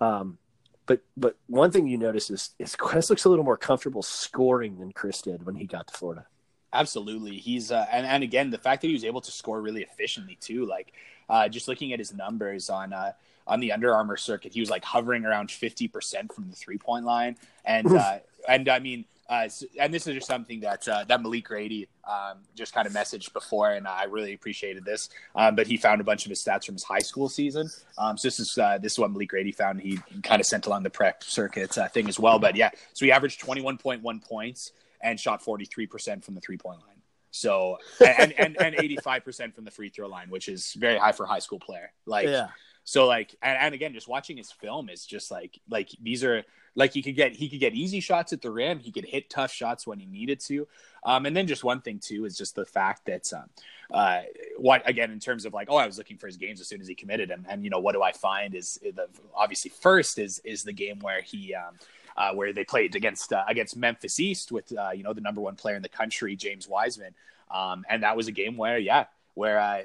[0.00, 0.38] Um,
[0.86, 4.78] but but one thing you notice is is Ques looks a little more comfortable scoring
[4.78, 6.26] than Chris did when he got to Florida.
[6.72, 9.82] Absolutely, he's uh, and and again the fact that he was able to score really
[9.82, 10.66] efficiently too.
[10.66, 10.92] Like
[11.28, 13.12] uh, just looking at his numbers on uh,
[13.46, 16.78] on the Under Armour circuit, he was like hovering around fifty percent from the three
[16.78, 21.04] point line, and uh, and I mean uh, and this is just something that uh,
[21.04, 25.10] that Malik Grady um, just kind of messaged before, and I really appreciated this.
[25.34, 27.68] Um, but he found a bunch of his stats from his high school season.
[27.98, 29.82] Um, so this is uh, this is what Malik Grady found.
[29.82, 32.38] He kind of sent along the prep circuit uh, thing as well.
[32.38, 36.24] But yeah, so he averaged twenty one point one points and shot forty three percent
[36.24, 37.02] from the three point line.
[37.30, 40.98] So and and and eighty five percent from the free throw line, which is very
[40.98, 41.92] high for a high school player.
[42.06, 42.48] Like yeah.
[42.88, 46.42] So like, and, and, again, just watching his film is just like, like these are
[46.74, 48.78] like he could get he could get easy shots at the rim.
[48.78, 50.66] He could hit tough shots when he needed to.
[51.04, 53.50] Um, and then just one thing too is just the fact that um,
[53.92, 54.20] uh,
[54.56, 56.80] what again in terms of like, oh, I was looking for his games as soon
[56.80, 60.18] as he committed him, and you know what do I find is the obviously first
[60.18, 61.54] is is the game where he.
[61.54, 61.74] Um,
[62.18, 65.40] uh, where they played against uh, against Memphis East with uh, you know the number
[65.40, 67.14] one player in the country, James Wiseman,
[67.50, 69.04] um, and that was a game where yeah,
[69.34, 69.82] where uh,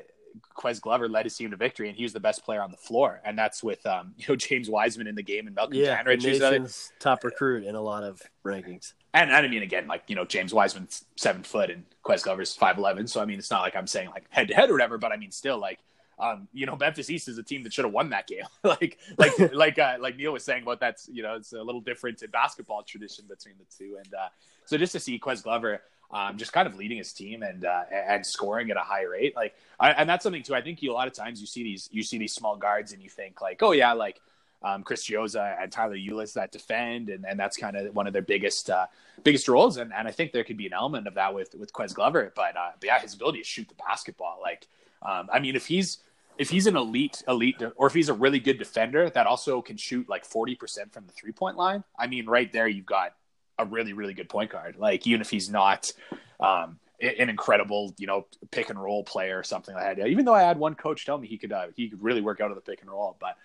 [0.56, 2.78] Ques Glover led his team to victory, and he was the best player on the
[2.78, 3.22] floor.
[3.24, 6.92] And that's with um, you know James Wiseman in the game and Malcolm yeah, Janrich,
[7.00, 8.94] top recruit in a lot of rankings.
[9.14, 12.56] And, and I mean, again, like you know, James Wiseman's seven foot and Ques Glover's
[12.56, 13.06] five eleven.
[13.06, 15.12] So I mean, it's not like I'm saying like head to head or whatever, but
[15.12, 15.80] I mean, still like.
[16.20, 18.46] Um, you know, Memphis East is a team that should have won that game.
[18.64, 21.82] like, like, like, uh, like Neil was saying about that's, you know, it's a little
[21.82, 23.98] different in basketball tradition between the two.
[23.98, 24.28] And, uh,
[24.66, 27.84] so just to see Ques Glover, um, just kind of leading his team and uh,
[27.92, 29.36] and scoring at a high rate.
[29.36, 30.54] Like, I, and that's something too.
[30.54, 32.94] I think you, a lot of times you see these you see these small guards
[32.94, 34.22] and you think like, oh yeah, like
[34.64, 38.14] um, Chris Chiozza and Tyler Ulis that defend, and, and that's kind of one of
[38.14, 38.86] their biggest uh,
[39.24, 39.78] biggest roles.
[39.78, 42.32] And, and I think there could be an element of that with with Ques Glover.
[42.36, 44.40] But, uh, but yeah, his ability to shoot the basketball.
[44.42, 44.68] Like,
[45.06, 46.00] um, I mean, if he's
[46.38, 49.78] if he's an elite elite or if he's a really good defender that also can
[49.78, 53.14] shoot like 40% from the three point line i mean right there you've got
[53.58, 54.76] a really really good point guard.
[54.78, 55.92] Like even if he's not
[56.40, 60.08] um, an incredible you know pick and roll player or something like that.
[60.08, 62.42] Even though I had one coach tell me he could uh, he could really work
[62.42, 63.36] out of the pick and roll, but.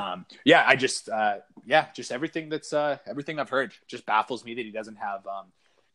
[0.00, 4.44] um, yeah, I just, uh, yeah, just everything that's, uh, everything I've heard just baffles
[4.44, 5.46] me that he doesn't have, um,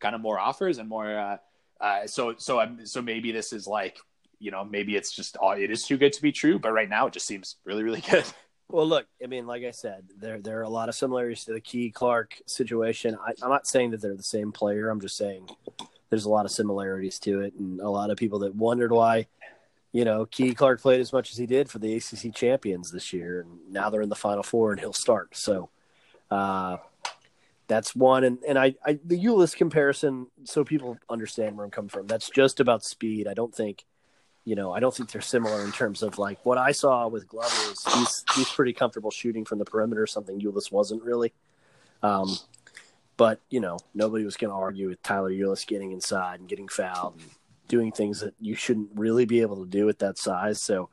[0.01, 1.38] kind of more offers and more, uh,
[1.80, 3.97] uh, so, so, um, so maybe this is like,
[4.39, 6.89] you know, maybe it's just, oh, it is too good to be true, but right
[6.89, 8.26] now it just seems really, really good.
[8.69, 11.54] Well, look, I mean, like I said, there there are a lot of similarities to
[11.54, 13.17] the Key Clark situation.
[13.26, 14.89] I, I'm not saying that they're the same player.
[14.89, 15.47] I'm just saying
[16.10, 19.28] there's a lot of similarities to it, and a lot of people that wondered why,
[19.93, 23.13] you know, Key Clark played as much as he did for the ACC champions this
[23.13, 25.38] year, and now they're in the Final Four, and he'll start.
[25.38, 25.69] So,
[26.30, 26.78] uh,
[27.69, 31.89] that's one, and and I, I the Ulis comparison, so people understand where I'm coming
[31.89, 32.08] from.
[32.08, 33.30] That's just about speed.
[33.30, 33.86] I don't think
[34.48, 37.28] you know, I don't think they're similar in terms of like what I saw with
[37.28, 41.34] Glover is he's he's pretty comfortable shooting from the perimeter, something Ulis wasn't really.
[42.02, 42.38] Um,
[43.18, 46.70] but you know nobody was going to argue with Tyler Ulis getting inside and getting
[46.70, 47.30] fouled and
[47.68, 50.62] doing things that you shouldn't really be able to do at that size.
[50.62, 50.88] So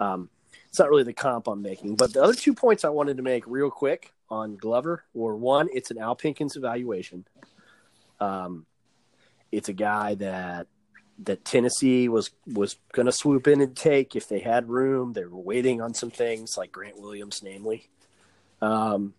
[0.00, 0.28] um,
[0.68, 1.94] it's not really the comp I'm making.
[1.94, 5.68] But the other two points I wanted to make real quick on Glover were one,
[5.72, 7.24] it's an Al Pinkins evaluation.
[8.18, 8.66] Um,
[9.52, 10.66] it's a guy that
[11.24, 15.12] that Tennessee was was going to swoop in and take if they had room.
[15.12, 17.88] They were waiting on some things like Grant Williams, namely,
[18.62, 19.14] um,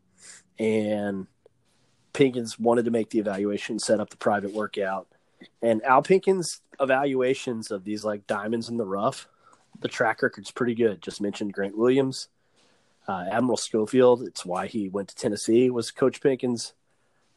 [0.58, 1.28] and
[2.14, 5.08] Pinkins wanted to make the evaluation, set up the private workout,
[5.62, 9.28] and Al Pinkins' evaluations of these like diamonds in the rough,
[9.80, 11.02] the track record's pretty good.
[11.02, 12.28] Just mentioned Grant Williams,
[13.08, 14.24] uh, Admiral Schofield.
[14.24, 15.70] It's why he went to Tennessee.
[15.70, 16.74] Was Coach Pinkins,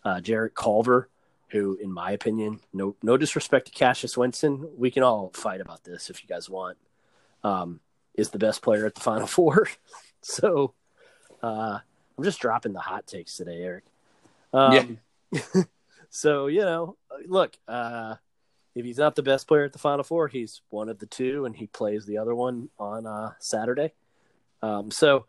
[0.05, 1.09] uh, Jarrett Culver
[1.55, 5.85] who, in my opinion, no no disrespect to Cassius Winston, we can all fight about
[5.85, 6.77] this if you guys want.
[7.45, 7.81] Um,
[8.15, 9.69] is the best player at the Final Four.
[10.21, 10.75] so
[11.43, 11.79] uh,
[12.19, 13.85] I'm just dropping the hot takes today, Eric.
[14.53, 14.99] Um,
[15.33, 15.63] yeah.
[16.11, 18.17] so you know, look, uh,
[18.75, 21.45] if he's not the best player at the Final Four, he's one of the two,
[21.45, 23.93] and he plays the other one on uh, Saturday.
[24.61, 25.27] Um, so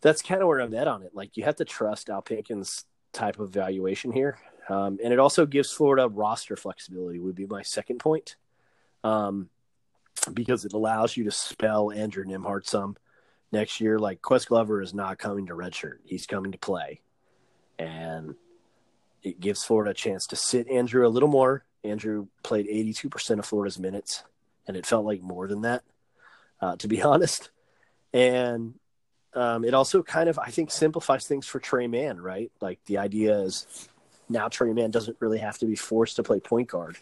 [0.00, 1.14] that's kind of where I'm at on it.
[1.14, 4.38] Like you have to trust Al Pinkins' type of valuation here.
[4.68, 8.36] Um, and it also gives Florida roster flexibility, would be my second point,
[9.02, 9.50] um,
[10.32, 12.96] because it allows you to spell Andrew Nembhard some
[13.52, 13.98] next year.
[13.98, 17.00] Like Ques Glover is not coming to redshirt; he's coming to play,
[17.78, 18.34] and
[19.22, 21.64] it gives Florida a chance to sit Andrew a little more.
[21.82, 24.24] Andrew played 82% of Florida's minutes,
[24.66, 25.82] and it felt like more than that,
[26.60, 27.50] uh, to be honest.
[28.12, 28.74] And
[29.34, 32.50] um, it also kind of, I think, simplifies things for Tre Mann, right?
[32.60, 33.88] Like the idea is
[34.28, 36.96] now Tre Mann doesn't really have to be forced to play point guard.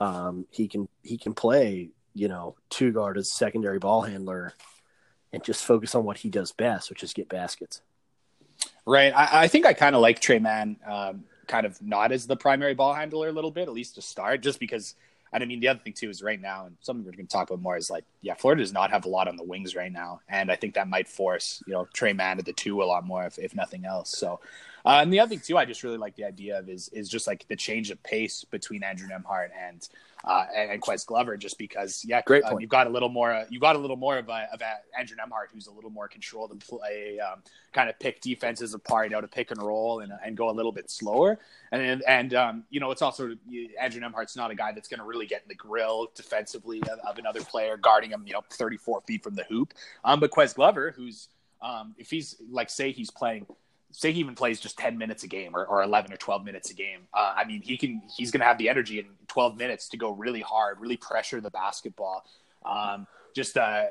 [0.00, 4.54] Um, he can he can play you know two guard as secondary ball handler,
[5.32, 7.80] and just focus on what he does best, which is get baskets.
[8.86, 9.12] Right.
[9.14, 12.36] I, I think I kind of like Tre Mann, um, kind of not as the
[12.36, 14.94] primary ball handler a little bit, at least to start, just because.
[15.32, 17.32] And I mean, the other thing too is right now, and something we're going to
[17.32, 19.74] talk about more is like, yeah, Florida does not have a lot on the wings
[19.74, 22.80] right now, and I think that might force you know Tre Mann at the two
[22.82, 24.16] a lot more, if, if nothing else.
[24.16, 24.38] So
[24.84, 27.08] uh, and the other thing too, I just really like the idea of is is
[27.08, 29.88] just like the change of pace between Andrew Nembhard and
[30.24, 33.44] uh, and, and Ques Glover, just because yeah, great uh, you've got a little more,
[33.50, 36.08] you got a little more of a, of a Andrew Nembhard who's a little more
[36.08, 37.42] controlled and play, um,
[37.72, 40.52] kind of pick defenses apart, you know, to pick and roll and and go a
[40.52, 41.38] little bit slower.
[41.72, 43.34] And and um, you know, it's also
[43.80, 46.98] Andrew Nembhard's not a guy that's going to really get in the grill defensively of,
[47.00, 49.74] of, another player guarding him, you know, 34 feet from the hoop.
[50.04, 51.28] Um, but Ques Glover, who's
[51.60, 53.46] um, if he's like say he's playing
[53.94, 56.70] say he even plays just 10 minutes a game or, or 11 or 12 minutes
[56.70, 59.56] a game uh, i mean he can he's going to have the energy in 12
[59.56, 62.24] minutes to go really hard really pressure the basketball
[62.64, 63.84] um, just uh,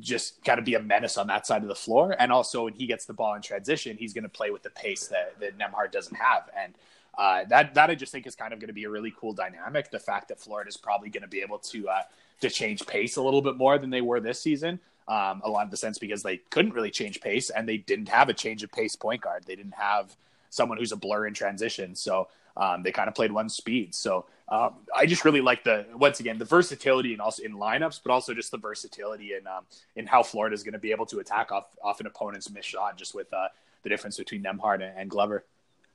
[0.00, 2.74] just kind of be a menace on that side of the floor and also when
[2.74, 5.58] he gets the ball in transition he's going to play with the pace that, that
[5.58, 6.74] Nembhard doesn't have and
[7.18, 9.32] uh, that that I just think is kind of going to be a really cool
[9.32, 9.90] dynamic.
[9.90, 12.02] The fact that Florida is probably going to be able to uh,
[12.40, 15.64] to change pace a little bit more than they were this season, um, a lot
[15.64, 18.62] of the sense because they couldn't really change pace and they didn't have a change
[18.62, 19.44] of pace point guard.
[19.46, 20.14] They didn't have
[20.50, 21.94] someone who's a blur in transition.
[21.94, 23.94] So um, they kind of played one speed.
[23.94, 28.00] So um, I just really like the once again the versatility and also in lineups,
[28.04, 29.64] but also just the versatility in um,
[29.96, 32.68] in how Florida is going to be able to attack off off an opponent's missed
[32.68, 33.48] shot, just with uh,
[33.82, 35.44] the difference between Nembhard and, and, Glover.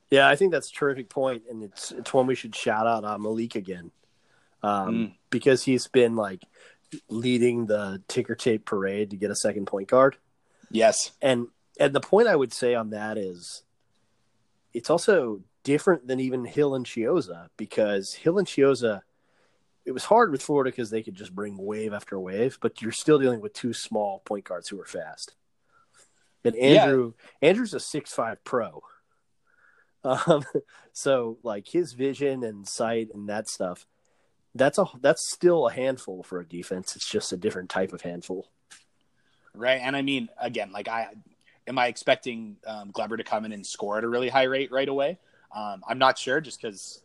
[0.10, 3.06] Yeah, I think that's a terrific point, and it's it's one we should shout out
[3.06, 3.92] uh, Malik again
[4.64, 5.14] um, mm.
[5.30, 6.42] because he's been like
[7.10, 10.18] leading the ticker tape parade to get a second point guard.
[10.72, 11.12] Yes.
[11.22, 11.48] And
[11.80, 13.64] and the point I would say on that is
[14.74, 19.02] it's also different than even Hill and Chiozza because Hill and Chiozza
[19.86, 22.92] it was hard with Florida because they could just bring wave after wave, but you're
[22.92, 25.34] still dealing with two small point guards who are fast.
[26.44, 27.50] And Andrew yeah.
[27.50, 28.84] Andrew's a six five pro.
[30.04, 30.46] Um,
[30.94, 33.86] so like his vision and sight and that stuff
[34.58, 36.96] that's a that's still a handful for a defense.
[36.96, 38.50] It's just a different type of handful.
[39.54, 41.10] Right, and I mean, again, like I
[41.68, 44.72] am I expecting um, Glover to come in and score at a really high rate
[44.72, 45.20] right away?
[45.56, 47.02] Um, I'm not sure, just because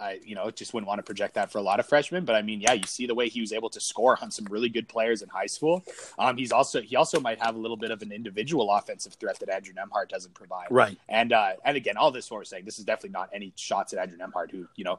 [0.00, 2.24] I, you know, just wouldn't want to project that for a lot of freshmen.
[2.24, 4.46] But I mean, yeah, you see the way he was able to score on some
[4.46, 5.84] really good players in high school.
[6.18, 9.38] Um, he's also he also might have a little bit of an individual offensive threat
[9.40, 10.68] that Andrew Nembhard doesn't provide.
[10.70, 10.98] Right.
[11.08, 13.98] And uh, and again, all this we're saying, this is definitely not any shots at
[13.98, 14.98] Andrew Nembhard, who you know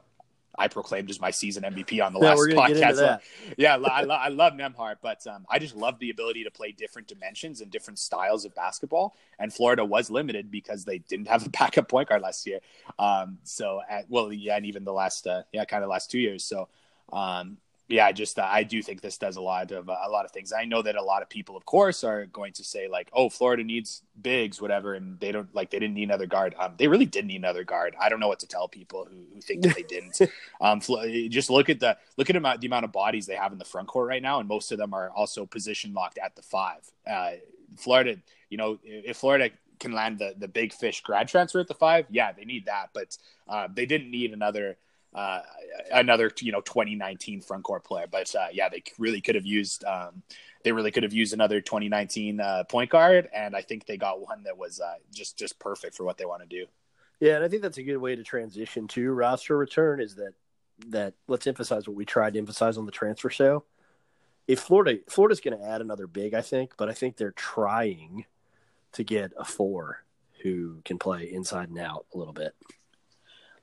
[0.58, 3.20] I proclaimed as my season MVP on the last podcast.
[3.56, 7.08] Yeah, I, I, love Nembhard, but um, I just love the ability to play different
[7.08, 9.16] dimensions and different styles of basketball.
[9.38, 12.60] And Florida was limited because they didn't have a backup point guard last year.
[12.98, 16.18] Um, so, at, well, yeah, and even the last, uh, yeah, kind of last two
[16.18, 16.44] years.
[16.44, 16.68] So,
[17.12, 17.56] um,
[17.88, 20.24] yeah, I just uh, I do think this does a lot of uh, a lot
[20.24, 20.52] of things.
[20.52, 23.28] I know that a lot of people, of course, are going to say like, "Oh,
[23.28, 26.54] Florida needs bigs, whatever," and they don't like they didn't need another guard.
[26.58, 27.94] Um, they really did need another guard.
[28.00, 30.20] I don't know what to tell people who, who think that they didn't.
[30.60, 30.80] um,
[31.28, 33.88] just look at the look at the amount of bodies they have in the front
[33.88, 36.88] court right now, and most of them are also position locked at the five.
[37.06, 37.32] Uh,
[37.76, 38.16] Florida,
[38.48, 42.06] you know, if Florida can land the the big fish grad transfer at the five,
[42.10, 43.18] yeah, they need that, but
[43.48, 44.76] uh, they didn't need another
[45.14, 45.40] uh,
[45.92, 48.06] another you know 2019 front court player.
[48.10, 50.22] But uh, yeah, they really could have used um,
[50.64, 54.20] they really could have used another 2019 uh, point guard, and I think they got
[54.20, 56.66] one that was uh, just just perfect for what they want to do.
[57.20, 60.00] Yeah, and I think that's a good way to transition to roster return.
[60.00, 60.32] Is that
[60.88, 63.64] that let's emphasize what we tried to emphasize on the transfer show.
[64.48, 68.24] If Florida Florida's going to add another big, I think, but I think they're trying
[68.92, 70.04] to get a four
[70.42, 72.54] who can play inside and out a little bit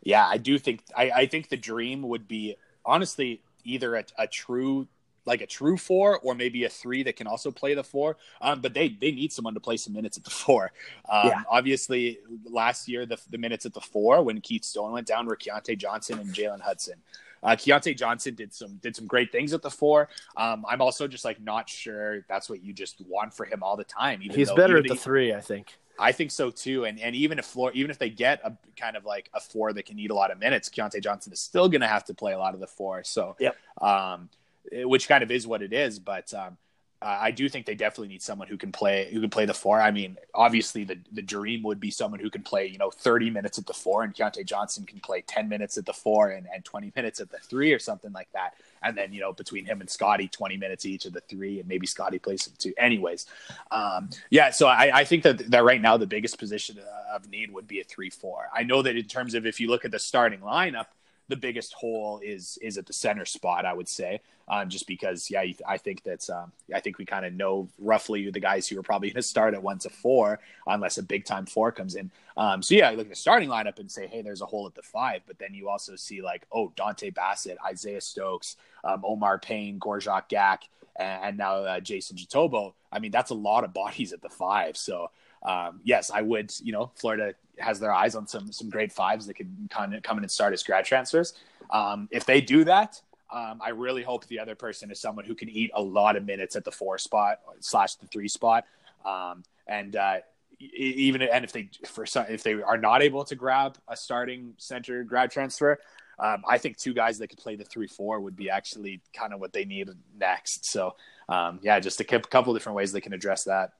[0.02, 4.28] yeah, I do think I, I think the dream would be honestly either a, a
[4.28, 4.88] true
[5.26, 8.18] like a true four or maybe a three that can also play the four.
[8.42, 10.72] Um, but they they need someone to play some minutes at the four.
[11.10, 11.42] Um, yeah.
[11.50, 15.36] Obviously, last year the the minutes at the four when Keith Stone went down were
[15.38, 16.96] Keyontae Johnson and Jalen Hudson.
[17.42, 20.10] Uh, Keyontae Johnson did some did some great things at the four.
[20.36, 23.78] Um, I'm also just like not sure that's what you just want for him all
[23.78, 24.20] the time.
[24.20, 25.78] He's though, better at the he, three, I think.
[26.00, 26.86] I think so too.
[26.86, 29.74] And and even if floor, even if they get a kind of like a four
[29.74, 32.14] that can eat a lot of minutes, Keyontae Johnson is still going to have to
[32.14, 33.04] play a lot of the four.
[33.04, 33.56] So, yep.
[33.82, 34.30] um,
[34.72, 36.00] which kind of is what it is.
[36.00, 36.58] But um,
[37.02, 39.54] uh, I do think they definitely need someone who can play who can play the
[39.54, 39.80] four.
[39.80, 43.30] I mean, obviously the the dream would be someone who can play you know 30
[43.30, 46.46] minutes at the four, and Keyontae Johnson can play 10 minutes at the four and,
[46.54, 48.56] and 20 minutes at the three or something like that.
[48.84, 51.70] And then you know between him and Scottie, 20 minutes each of the three, and
[51.70, 52.74] maybe Scottie plays some two.
[52.78, 53.28] Anyways,
[53.72, 54.50] um, yeah.
[54.50, 56.80] So I, I think that that right now the biggest position
[57.14, 58.50] of need would be a three four.
[58.54, 60.88] I know that in terms of if you look at the starting lineup
[61.30, 65.30] the biggest hole is is at the center spot, I would say, um, just because
[65.30, 68.78] yeah, I think that's um, I think we kind of know roughly the guys who
[68.80, 71.96] are probably going to start at one to four, unless a big time four comes
[71.96, 72.12] in.
[72.36, 74.66] Um, so yeah, you look at the starting lineup and say, hey, there's a hole
[74.66, 79.04] at the five, but then you also see like, oh, Dontay Bassett, Isaiah Stokes, um,
[79.06, 80.64] Omar Payne, Gorjok Gak,
[80.96, 82.74] and, and now uh, Jason Jitoboh.
[82.92, 84.78] I mean, that's a lot of bodies at the five.
[84.78, 85.12] So
[85.44, 86.52] um, yes, I would.
[86.62, 90.18] You know, Florida has their eyes on some some grade fives that could of come
[90.18, 91.34] in and start as grad transfers.
[91.70, 95.36] Um, if they do that, um, I really hope the other person is someone who
[95.36, 98.66] can eat a lot of minutes at the four spot slash the three spot.
[99.06, 100.18] Um, and uh,
[100.60, 104.54] even and if they for some, if they are not able to grab a starting
[104.58, 105.80] center grad transfer,
[106.18, 109.34] um, I think two guys that could play the three four would be actually kind
[109.34, 110.66] of what they need next.
[110.72, 110.96] So
[111.30, 113.74] um, yeah, just a couple different ways they can address that.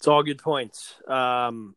[0.00, 0.94] It's all good points.
[1.06, 1.76] Um,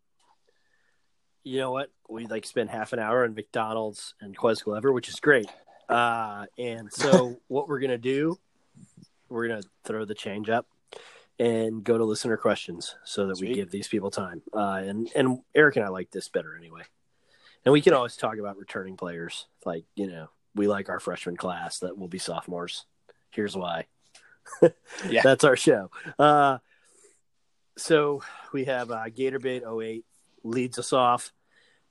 [1.44, 1.90] you know what?
[2.08, 5.50] We like spend half an hour on McDonald's and Ques Glover, which is great.
[5.90, 8.40] Uh, and so what we're gonna do,
[9.28, 10.68] we're gonna throw the change up
[11.38, 13.50] and go to listener questions so that Sweet.
[13.50, 14.42] we give these people time.
[14.54, 16.84] Uh, and and Eric and I like this better anyway.
[17.66, 21.36] And we can always talk about returning players, like you know, we like our freshman
[21.36, 22.86] class that will be sophomores.
[23.32, 23.88] Here's why.
[25.10, 25.92] yeah, that's our show.
[26.18, 26.60] Uh,
[27.78, 30.06] so we have uh, Gatorbait 08
[30.44, 31.32] leads us off.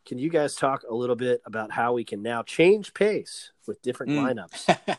[0.05, 3.83] Can you guys talk a little bit about how we can now change pace with
[3.83, 4.19] different mm.
[4.19, 4.97] lineups?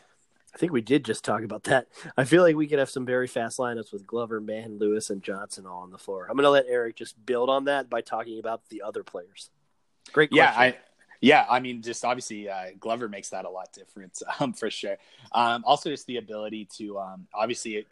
[0.54, 1.88] I think we did just talk about that.
[2.16, 5.22] I feel like we could have some very fast lineups with Glover, Mann, Lewis, and
[5.22, 6.26] Johnson all on the floor.
[6.30, 9.50] I'm going to let Eric just build on that by talking about the other players.
[10.12, 10.44] Great question.
[10.44, 10.76] Yeah, I,
[11.20, 14.96] yeah, I mean, just obviously uh, Glover makes that a lot different um, for sure.
[15.32, 17.86] Um, also, just the ability to um, obviously,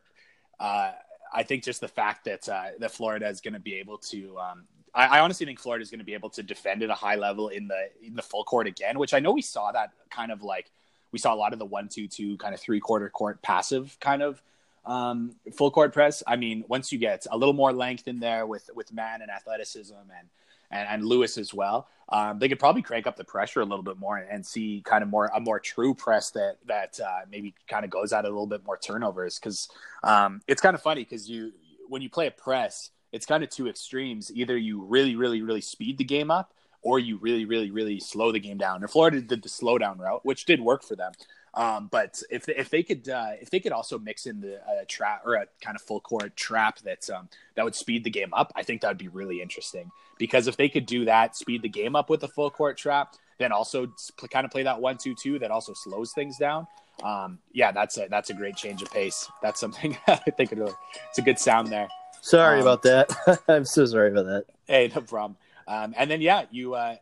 [0.61, 0.92] uh,
[1.32, 4.38] I think just the fact that uh, that Florida is going to be able to
[4.38, 4.64] um,
[4.94, 7.16] I, I honestly think Florida is going to be able to defend at a high
[7.16, 10.30] level in the in the full court again, which I know we saw that kind
[10.30, 10.70] of like
[11.12, 13.96] we saw a lot of the one two two kind of three quarter court passive
[14.00, 14.42] kind of
[14.84, 16.22] um, full court press.
[16.26, 19.30] I mean, once you get a little more length in there with with Mann and
[19.30, 20.28] athleticism and
[20.70, 23.83] and, and Lewis as well, um, they could probably crank up the pressure a little
[23.83, 27.55] bit more and see kind of more a more true press that that uh, maybe
[27.68, 29.68] kind of goes out a little bit more turnovers because
[30.05, 31.53] um, it's kind of funny because you
[31.88, 34.33] when you play a press it's kind of two extremes.
[34.35, 38.33] Either you really, really, really speed the game up, or you really, really, really slow
[38.33, 38.83] the game down.
[38.83, 41.12] And Florida did the slowdown route, which did work for them.
[41.54, 44.85] Um, but if if they could uh, if they could also mix in the uh,
[44.88, 48.33] trap or a kind of full court trap that's um, that would speed the game
[48.33, 49.90] up, I think that would be really interesting.
[50.18, 53.16] Because if they could do that, speed the game up with a full court trap,
[53.38, 53.92] then also
[54.31, 56.66] kind of play that one two two that also slows things down.
[57.02, 59.29] Um, yeah, that's a that's a great change of pace.
[59.42, 60.72] That's something I think it really,
[61.10, 61.88] it's a good sound there.
[62.22, 63.42] Sorry um, about that.
[63.48, 64.44] I'm so sorry about that.
[64.66, 65.37] Hey, no problem.
[65.66, 66.96] Um, and then yeah, you uh,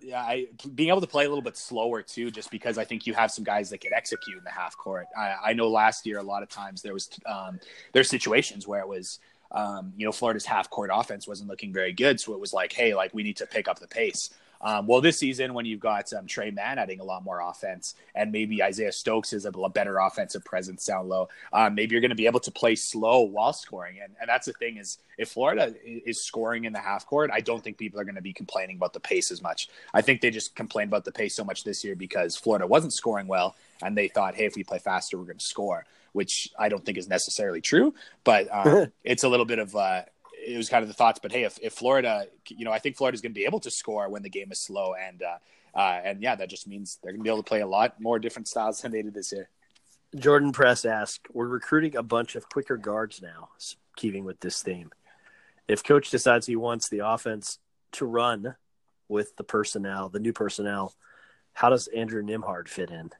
[0.00, 3.06] yeah, I, being able to play a little bit slower too, just because I think
[3.06, 5.06] you have some guys that can execute in the half court.
[5.16, 7.58] I, I know last year a lot of times there was um,
[7.92, 9.20] there's situations where it was
[9.52, 12.72] um, you know Florida's half court offense wasn't looking very good, so it was like,
[12.72, 14.30] hey, like we need to pick up the pace.
[14.60, 17.94] Um, well, this season, when you've got um, Tre Mann adding a lot more offense,
[18.14, 22.10] and maybe Isaiah Stokes is a better offensive presence down low, um, maybe you're going
[22.10, 23.98] to be able to play slow while scoring.
[24.02, 27.40] And, and that's the thing is, if Florida is scoring in the half court, I
[27.40, 29.68] don't think people are going to be complaining about the pace as much.
[29.94, 32.92] I think they just complained about the pace so much this year because Florida wasn't
[32.92, 35.86] scoring well, and they thought, hey, if we play faster, we're going to score.
[36.12, 37.92] Which I don't think is necessarily true,
[38.24, 40.02] but um, it's a little bit of uh,
[40.46, 41.18] it was kind of the thoughts.
[41.20, 43.70] But hey, if, if Florida, you know, I think Florida's going to be able to
[43.70, 47.12] score when the game is slow, and uh, uh, and yeah, that just means they're
[47.12, 49.32] going to be able to play a lot more different styles than they did this
[49.32, 49.48] year.
[50.14, 53.50] Jordan Press asked, "We're recruiting a bunch of quicker guards now,
[53.96, 54.90] keeping with this theme.
[55.68, 57.58] If coach decides he wants the offense
[57.92, 58.54] to run
[59.08, 60.94] with the personnel, the new personnel,
[61.52, 63.10] how does Andrew Nembhard fit in?"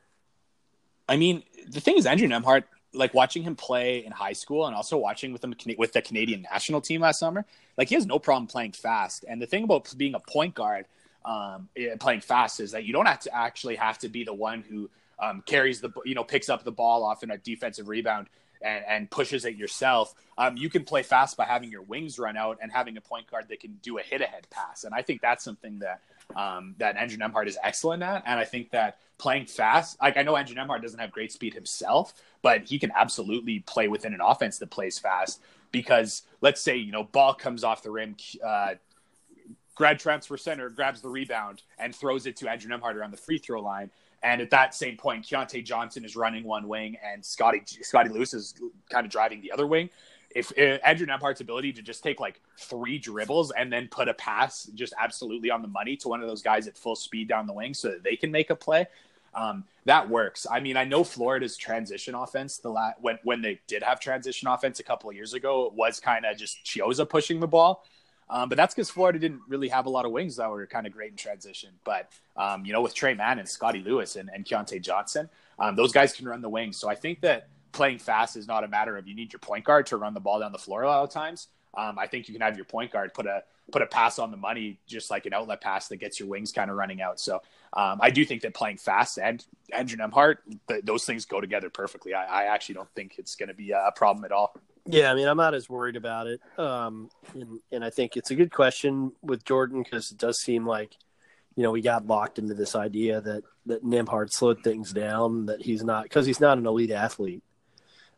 [1.09, 2.65] I mean, the thing is, Andrew Nembhard
[2.97, 6.43] like watching him play in high school and also watching with him with the Canadian
[6.43, 7.45] national team last summer,
[7.77, 9.25] like he has no problem playing fast.
[9.29, 10.87] And the thing about being a point guard,
[11.25, 14.35] um, eh, playing fast is that you don't have to actually have to be the
[14.35, 17.89] one who um, carries the you know picks up the ball off in a defensive
[17.89, 18.29] rebound
[18.63, 20.15] and, and pushes it yourself.
[20.39, 23.31] Um, you can play fast by having your wings run out and having a point
[23.31, 24.85] guard that can do a hit ahead pass.
[24.85, 26.01] And I think that's something that
[26.35, 28.23] um, that Andrew Nembhard is excellent at.
[28.27, 31.55] And I think that playing fast, like I know Andrew Nembhard doesn't have great speed
[31.55, 35.41] himself, but he can absolutely play within an offense that plays fast.
[35.73, 38.75] Because let's say you know ball comes off the rim, uh,
[39.75, 43.39] grad transfer center grabs the rebound and throws it to Andrew Nembhard around the free
[43.39, 43.91] throw line.
[44.23, 48.35] And at that same point, Keyontae Johnson is running one wing, and Scottie Scottie Lewis
[48.35, 48.55] is
[48.91, 49.91] kind of driving the other wing
[50.31, 54.15] if, if Andrew Nembhard's ability to just take like three dribbles and then put a
[54.15, 57.47] pass just absolutely on the money to one of those guys at full speed down
[57.47, 58.87] the wing so that they can make a play,
[59.35, 60.47] um, that works.
[60.51, 64.49] I mean, I know Florida's transition offense the la- when when they did have transition
[64.49, 67.85] offense a couple of years ago, it was kind of just Chiozza pushing the ball.
[68.29, 70.87] Um, but that's because Florida didn't really have a lot of wings that were kind
[70.87, 71.71] of great in transition.
[71.85, 75.77] But um, you know, with Tre Mann and Scottie Lewis and, and Keyontae Johnson, um,
[75.77, 76.77] those guys can run the wings.
[76.77, 79.65] So I think that playing fast is not a matter of you need your point
[79.65, 81.49] guard to run the ball down the floor a lot of times.
[81.77, 84.31] Um, I think you can have your point guard put a put a pass on
[84.31, 87.21] the money, just like an outlet pass that gets your wings kind of running out.
[87.21, 87.43] So
[87.75, 90.37] um, I do think that playing fast and Andrew Nembhard,
[90.69, 92.15] th- those things go together perfectly.
[92.15, 94.55] I, I actually don't think it's going to be a problem at all.
[94.87, 98.31] Yeah, I mean, I'm not as worried about it, um, and, and I think it's
[98.31, 100.97] a good question with Jordan because it does seem like,
[101.57, 105.61] you know, we got locked into this idea that that Nembhard slowed things down, that
[105.61, 107.43] he's not because he's not an elite athlete.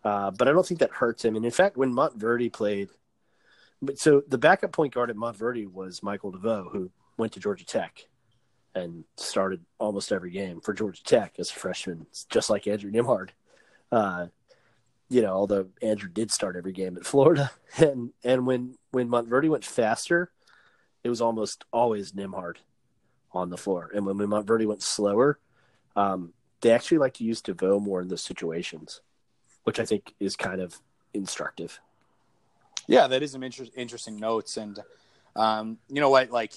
[0.05, 1.37] Uh, but I don't think that hurts him.
[1.37, 2.91] And in fact, when Montverde played,
[3.83, 7.65] but so the backup point guard at Montverde was Michael DeVoe, who went to Georgia
[7.65, 8.07] Tech
[8.75, 13.31] and started almost every game for Georgia Tech as a freshman, just like Andrew Nembhard.
[13.91, 14.27] Uh,
[15.09, 19.49] you know, although Andrew did start every game at Florida, and and when when Montverde
[19.49, 20.31] went faster,
[21.03, 22.57] it was almost always Nembhard
[23.33, 25.39] on the floor, and when, Montverde went slower,
[25.97, 29.01] um, they actually like to use DeVoe more in those situations
[29.69, 30.81] which I think is kind of
[31.13, 31.79] instructive.
[32.87, 34.83] Yeah, that is some inter- interesting notes, and
[35.37, 36.31] um, you know what?
[36.31, 36.55] Like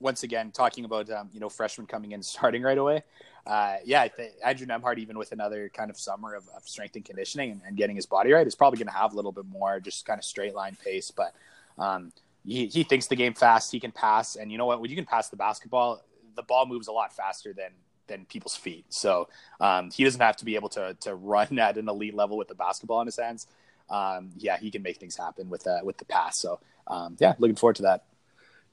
[0.00, 3.02] once again, talking about um, you know freshmen coming in starting right away.
[3.46, 6.96] Uh, yeah, I th- Andrew Nembhard, even with another kind of summer of, of strength
[6.96, 9.32] and conditioning and, and, getting his body right, is probably going to have a little
[9.32, 11.10] bit more just kind of straight line pace.
[11.10, 11.34] But
[11.78, 12.12] um,
[12.46, 13.70] he, he thinks the game fast.
[13.70, 14.80] He can pass, and you know what?
[14.80, 16.02] When you can pass the basketball,
[16.34, 17.72] the ball moves a lot faster than
[18.06, 18.86] than people's feet.
[18.88, 19.28] So
[19.60, 22.48] um, he doesn't have to be able to to run at an elite level with
[22.48, 23.46] the basketball in his hands.
[23.90, 26.38] Um, yeah, he can make things happen with uh, with the pass.
[26.38, 28.04] So um, yeah, looking forward to that.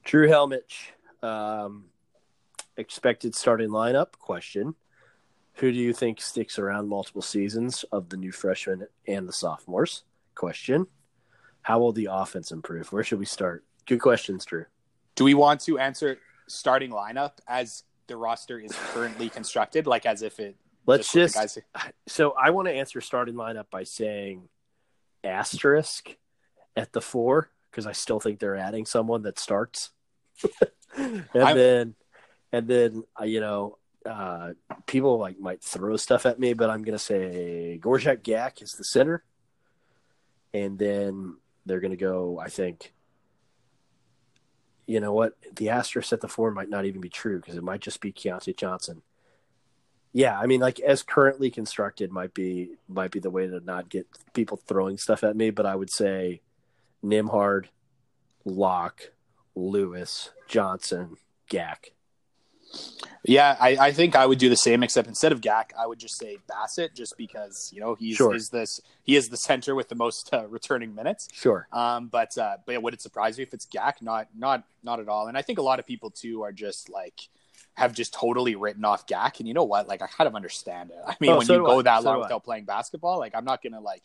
[0.04, 0.90] Drew Helmich,
[1.22, 1.84] um,
[2.76, 4.74] expected starting lineup question.
[5.56, 10.02] Who do you think sticks around multiple seasons of the new freshmen and the sophomores?
[10.34, 10.86] Question.
[11.60, 12.90] How will the offense improve?
[12.90, 13.64] Where should we start?
[13.86, 14.64] Good questions, Drew.
[15.14, 16.18] Do we want to answer
[16.48, 20.56] starting lineup as the roster is currently constructed, like as if it.
[20.86, 21.34] Let's just.
[21.34, 21.58] just
[22.06, 24.48] so I want to answer starting lineup by saying
[25.24, 26.16] asterisk
[26.76, 29.90] at the four because I still think they're adding someone that starts,
[30.96, 31.56] and I'm...
[31.56, 31.94] then
[32.52, 34.52] and then uh, you know uh,
[34.86, 38.84] people like might throw stuff at me, but I'm gonna say Gorjok Gak is the
[38.84, 39.22] center,
[40.52, 41.36] and then
[41.66, 42.38] they're gonna go.
[42.38, 42.92] I think
[44.86, 45.34] you know what?
[45.54, 48.12] The asterisk at the four might not even be true because it might just be
[48.12, 49.02] Keyontae Johnson.
[50.12, 53.88] Yeah, I mean, like as currently constructed, might be might be the way to not
[53.88, 55.50] get people throwing stuff at me.
[55.50, 56.42] But I would say
[57.02, 57.66] Nembhard,
[58.44, 59.12] Locke,
[59.54, 61.16] Lewis, Johnson,
[61.50, 61.92] Gak.
[63.24, 66.00] Yeah, I, I think I would do the same, except instead of Gak, I would
[66.00, 68.34] just say Bassett, just because you know he's Sure.
[68.34, 71.28] is this he is the center with the most uh, returning minutes.
[71.32, 71.68] Sure.
[71.72, 74.02] Um, but uh, but would it surprise you if it's Gak?
[74.02, 75.28] Not not not at all.
[75.28, 77.28] And I think a lot of people too are just like
[77.74, 79.38] have just totally written off Gak.
[79.38, 79.86] And you know what?
[79.86, 80.96] Like I kind of understand it.
[81.06, 81.82] I mean, Oh, when so you go I.
[81.82, 82.22] that So long I.
[82.22, 84.02] without playing basketball, like I'm not gonna like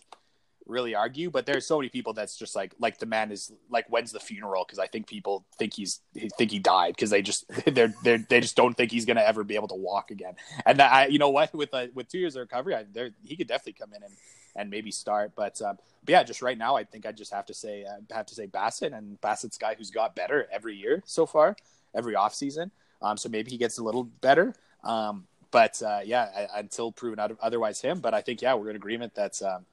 [0.67, 1.29] really argue.
[1.29, 4.19] But there's so many people that's just like like the man is like when's the
[4.19, 4.63] funeral?
[4.65, 6.01] Because I think people think he's
[6.37, 9.43] think he died because they just they're they're they just don't think he's gonna ever
[9.43, 10.35] be able to walk again.
[10.65, 13.11] And that, I, you know what, with uh, with two years of recovery, I, there
[13.23, 14.13] he could definitely come in and
[14.57, 15.31] and maybe start.
[15.35, 18.01] But, um, but yeah, just right now, I think I just have to say uh,
[18.13, 21.55] have to say Bassett and Bassett's guy who's got better every year so far,
[21.95, 22.71] every off season.
[23.01, 24.55] Um, so maybe he gets a little better.
[24.83, 27.99] Um, but uh, yeah, I, until proven otherwise, him.
[27.99, 29.65] But I think yeah, we're in agreement that um,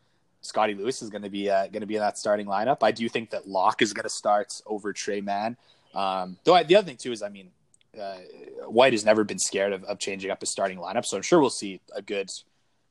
[0.45, 2.79] Scottie Lewis is going to be uh, going to be in that starting lineup.
[2.83, 5.57] I do think that Locke is going to start over Tre Mann.
[5.95, 7.51] Um, though I, the other thing too is, I mean,
[8.01, 8.17] uh,
[8.67, 11.41] White has never been scared of, of changing up his starting lineup, so I'm sure
[11.41, 12.31] we'll see a good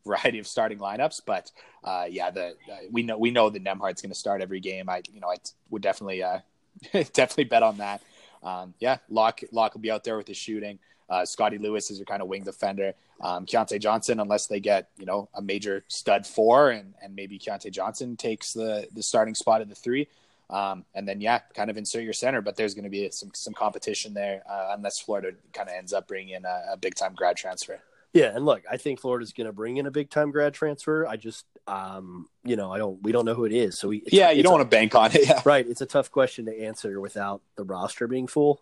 [0.06, 1.22] variety of starting lineups.
[1.26, 1.51] But
[1.84, 4.89] uh, yeah, the uh, we know we know that Nembhard's going to start every game.
[4.89, 5.36] I you know I
[5.70, 6.39] would definitely uh,
[6.93, 8.01] definitely bet on that.
[8.41, 10.80] Um, yeah, Locke Locke will be out there with his shooting.
[11.14, 12.93] Uh, Scottie Lewis is your kind of wing defender.
[13.22, 17.38] Um, Keyontae Johnson, unless they get you know a major stud four, and and maybe
[17.38, 20.07] Keyontae Johnson takes the the starting spot at the three.
[20.49, 23.32] Um, and then yeah, kind of insert your center, but there's going to be some
[23.34, 26.95] some competition there uh, unless Florida kind of ends up bringing in a, a big
[26.95, 27.80] time grad transfer.
[28.14, 31.07] Yeah, and look, I think Florida's going to bring in a big time grad transfer.
[31.07, 33.97] I just, um, you know, I don't, we don't know who it is, so we,
[34.05, 35.28] it's- yeah, you don't a- want to bank on it.
[35.28, 35.66] Yeah, right.
[35.68, 38.61] It's a tough question to answer without the roster being full.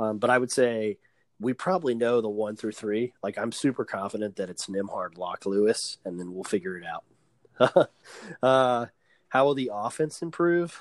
[0.00, 0.98] Um, but I would say
[1.42, 3.12] we probably know the one through three.
[3.22, 7.90] Like I'm super confident that it's Nembhard, Locke, Lewis, and then we'll figure it out.
[8.42, 8.86] uh,
[9.28, 10.80] how will the offense improve?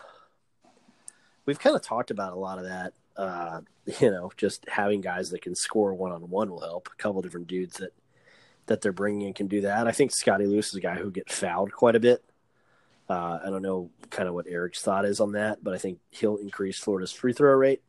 [1.46, 2.94] We've kind of talked about a lot of that.
[3.18, 3.62] Uh,
[4.00, 6.90] you know, just having guys that can score one on one will help.
[6.94, 7.94] A couple different dudes that
[8.68, 9.88] that they're bringing in can do that.
[9.88, 12.24] I think Scottie Lewis is a guy who get fouled quite a bit.
[13.10, 16.00] Uh, I don't know kind of what Eric's thought is on that, but I think
[16.12, 17.82] he'll increase Florida's free throw rate,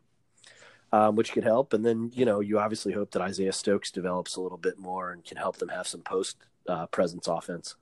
[0.92, 1.72] um, which could help.
[1.72, 5.12] And then you know you obviously hope that Isaiah Stokes develops a little bit more
[5.12, 6.36] and can help them have some post
[6.68, 7.76] uh, presence offense.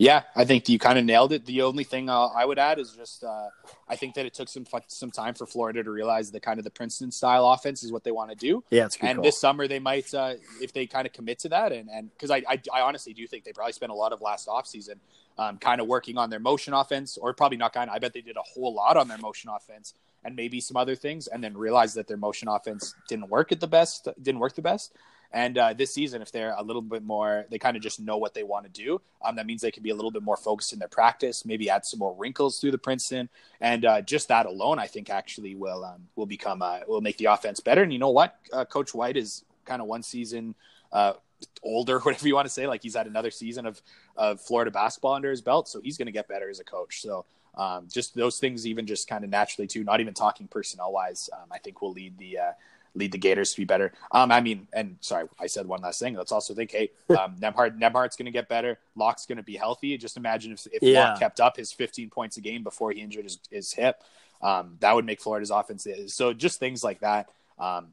[0.00, 1.44] Yeah, I think you kind of nailed it.
[1.44, 3.48] The only thing uh, I would add is just uh,
[3.88, 6.64] I think that it took some some time for Florida to realize that kind of
[6.64, 8.62] the Princeton style offense is what they want to do.
[8.70, 9.24] Yeah, it's good and call.
[9.24, 12.30] this summer they might, uh, if they kind of commit to that, and and because
[12.30, 14.96] I, I I honestly do think they probably spent a lot of last offseason
[15.36, 17.96] um, kind of working on their motion offense, or probably not kind of.
[17.96, 19.94] I bet they did a whole lot on their motion offense
[20.24, 23.60] and maybe some other things, and then realize that their motion offense didn't work at
[23.60, 24.92] the best, didn't work the best.
[25.30, 28.16] And uh, this season, if they're a little bit more, they kind of just know
[28.16, 29.00] what they want to do.
[29.22, 31.68] Um, that means they can be a little bit more focused in their practice, maybe
[31.68, 33.28] add some more wrinkles through the Princeton,
[33.60, 37.18] and uh, just that alone, I think actually will um, will become uh, will make
[37.18, 37.82] the offense better.
[37.82, 40.54] And you know what, uh, Coach White is kind of one season
[40.92, 41.12] uh,
[41.62, 42.66] older, whatever you want to say.
[42.66, 43.82] Like he's had another season of
[44.16, 47.02] of Florida basketball under his belt, so he's going to get better as a coach.
[47.02, 47.26] So.
[47.58, 49.82] Um, just those things, even just kind of naturally too.
[49.84, 52.52] Not even talking personnel wise, um, I think will lead the uh,
[52.94, 53.92] lead the Gators to be better.
[54.12, 56.14] Um, I mean, and sorry, I said one last thing.
[56.14, 58.78] Let's also think, hey, um, Nembhard's going to get better.
[58.96, 59.96] Locke's going to be healthy.
[59.98, 61.10] Just imagine if, if Yeah.
[61.10, 64.02] Locke kept up his 15 points a game before he injured his, his hip.
[64.40, 65.86] Um, that would make Florida's offense.
[66.06, 67.28] So just things like that.
[67.58, 67.88] Um,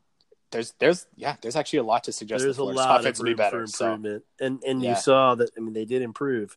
[0.52, 3.20] there's, there's, yeah, there's actually a lot to suggest There's that a Florida's lot offense
[3.20, 3.62] of will be better.
[3.62, 4.92] for So improvement, and and Yeah.
[4.92, 5.50] you saw that.
[5.58, 6.56] I mean, they did improve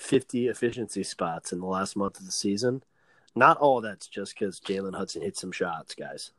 [0.00, 2.82] fifty efficiency spots in the last month of the season.
[3.36, 6.32] Not all that's just because Jalen Hudson hit some shots, guys.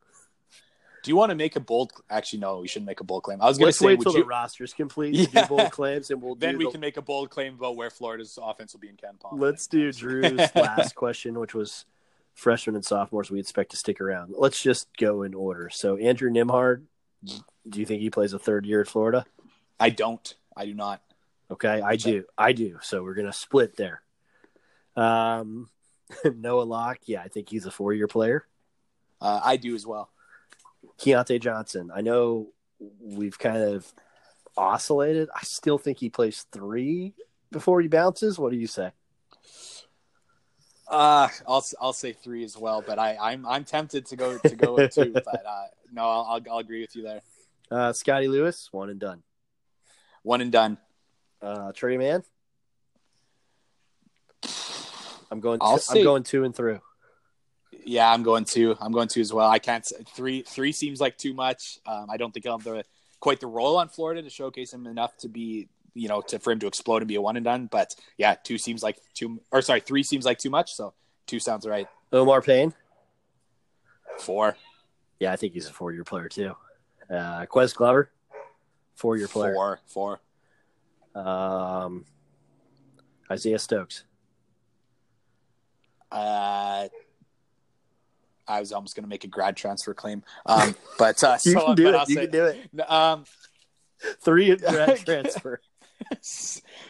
[1.03, 1.93] do you want to make a bold?
[2.09, 3.41] Actually, no, we shouldn't make a bold claim.
[3.41, 5.15] I was going to say, wait till you, the roster's complete.
[5.33, 5.43] Yeah.
[5.43, 7.89] do bold claims, and we'll then we the- can make a bold claim about where
[7.89, 9.39] Florida's offense will be in KenPom.
[9.39, 11.85] Let's do Drew's last question, which was
[12.33, 14.33] freshmen and sophomores we expect to stick around.
[14.37, 15.69] Let's just go in order.
[15.69, 16.83] So Andrew Nembhard,
[17.23, 19.25] do you think he plays a third year at Florida?
[19.79, 20.33] I don't.
[20.57, 21.01] I do not.
[21.51, 22.23] Okay, I do.
[22.37, 22.79] I do.
[22.81, 24.01] So we're gonna split there.
[24.95, 25.69] Um,
[26.35, 28.45] Noah Locke, yeah, I think he's a four year player.
[29.19, 30.09] Uh, I do as well.
[30.97, 32.47] Keyontae Johnson, I know
[32.99, 33.91] we've kind of
[34.57, 35.29] oscillated.
[35.35, 37.13] I still think he plays three
[37.51, 38.39] before he bounces.
[38.39, 38.91] What do you say?
[40.87, 44.55] Uh, I'll I'll say three as well, but I I'm I'm tempted to go to
[44.55, 47.21] go with two, but uh, no, I'll, I'll I'll agree with you there.
[47.69, 49.23] Uh, Scottie Lewis, one and done.
[50.23, 50.77] One and done.
[51.41, 52.23] Uh, Tre Mann,
[55.31, 55.59] I'm going.
[55.61, 56.81] I'll I'm going two and through.
[57.83, 58.75] Yeah, I'm going two.
[58.79, 59.49] I'm going two as well.
[59.49, 61.79] I can't three three seems like too much.
[61.85, 62.83] Um, I don't think I'll have the
[63.19, 66.51] quite the role on Florida to showcase him enough to be you know to for
[66.51, 67.67] him to explode and be a one and done.
[67.71, 70.73] But yeah, two seems like too or sorry, three seems like too much.
[70.75, 70.93] So
[71.25, 71.87] two sounds right.
[72.13, 72.73] Omar Payne,
[74.19, 74.57] Four.
[75.19, 76.55] yeah, I think he's a four year player too.
[77.09, 78.11] Uh, Ques Glover,
[78.95, 79.53] four year player.
[79.53, 80.21] Four, four.
[81.15, 82.05] Um,
[83.29, 84.03] Isaiah Stokes.
[86.11, 86.87] Uh,
[88.47, 91.65] I was almost going to make a grad transfer claim, um, but uh, You so,
[91.67, 91.95] can do it.
[91.95, 92.89] I'll You say- can do it.
[92.91, 93.23] Um,
[94.21, 95.61] Three grad transfer.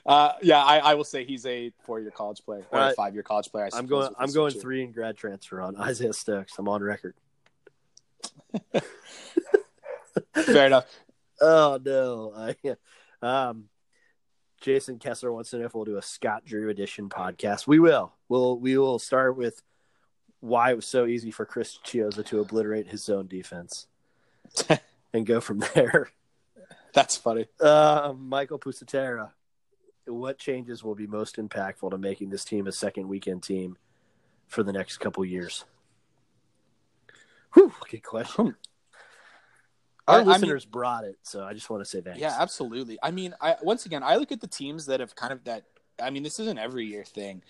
[0.06, 3.24] uh, yeah, I, I will say he's a four-year college player or Uh, a five-year
[3.24, 3.68] college player.
[3.72, 4.10] I I'm going.
[4.18, 6.58] I'm going three in grad transfer on Isaiah Stokes.
[6.58, 7.14] I'm on record.
[10.34, 10.86] Fair enough.
[11.42, 12.34] Oh no!
[12.36, 12.56] I,
[13.22, 13.66] um,
[14.62, 17.68] Jason Kessler wants to know if we'll do a Scott Drew edition podcast.
[17.68, 18.14] We will.
[18.30, 19.62] We'll we will start with
[20.40, 23.88] why it was so easy for Chris Chiozza to obliterate his zone defense,
[25.14, 26.12] and go from there.
[26.94, 27.48] That's funny.
[27.60, 29.32] Um, Michael Pusatera,
[30.06, 33.78] what changes will be most impactful to making this team a second weekend team
[34.48, 35.66] for the next couple years?
[37.54, 38.56] Whew, good question.
[40.12, 42.20] Our I- I mean- listeners brought it, so I just want to say thanks.
[42.20, 42.98] Yeah, absolutely.
[43.02, 45.64] I mean, I once again, I look at the teams that have kind of that.
[46.02, 47.44] I mean, this is an every year thing,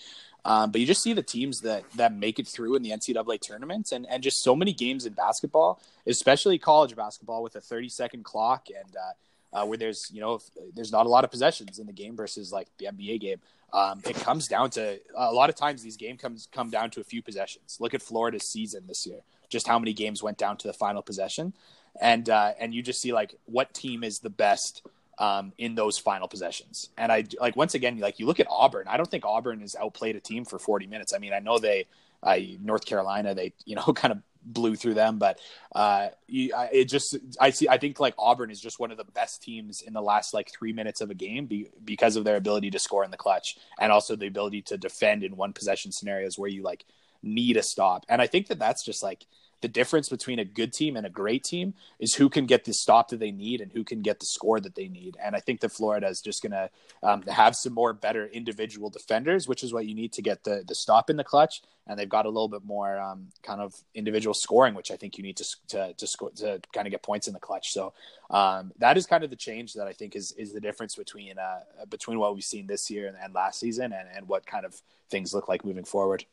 [0.44, 3.40] um, but you just see the teams that that make it through in the NCAA
[3.42, 7.90] tournaments, and and just so many games in basketball, especially college basketball, with a thirty
[7.90, 8.96] second clock and.
[8.96, 9.14] Uh,
[9.54, 10.40] uh, where there's you know
[10.76, 13.42] there's not a lot of possessions in the game versus like the NBA game.
[13.74, 17.02] Um, it comes down to a lot of times these game comes come down to
[17.02, 17.76] a few possessions.
[17.80, 21.02] Look at Florida's season this year, just how many games went down to the final
[21.02, 21.54] possession,
[22.00, 24.86] and uh, and you just see like what team is the best
[25.18, 26.90] um, in those final possessions.
[26.98, 28.88] And I like once again, like you look at Auburn.
[28.88, 31.14] I don't think Auburn has outplayed a team for 40 minutes.
[31.14, 31.86] I mean, I know they,
[32.24, 35.40] uh, North Carolina, they you know kind of blew through them, but
[35.76, 37.70] uh, you, I, it just I see.
[37.70, 40.52] I think like Auburn is just one of the best teams in the last like
[40.52, 43.58] three minutes of a game be, because of their ability to score in the clutch
[43.80, 46.86] and also the ability to defend in one possession scenarios where you like
[47.22, 48.06] need a stop.
[48.10, 49.26] And I think that that's just like
[49.62, 52.74] the difference between a good team and a great team is who can get the
[52.74, 55.18] stop that they need and who can get the score that they need.
[55.24, 56.70] And I think that Florida is just going to
[57.04, 60.64] um, have some more better individual defenders, which is what you need to get the
[60.68, 61.62] the stop in the clutch.
[61.88, 65.18] And they've got a little bit more um, kind of individual scoring, which I think
[65.18, 67.72] you need to to to, score, to kind of get points in the clutch.
[67.72, 67.94] So
[68.30, 71.38] um, that is kind of the change that I think is is the difference between
[71.38, 74.66] uh, between what we've seen this year and, and last season, and, and what kind
[74.66, 76.26] of things look like moving forward.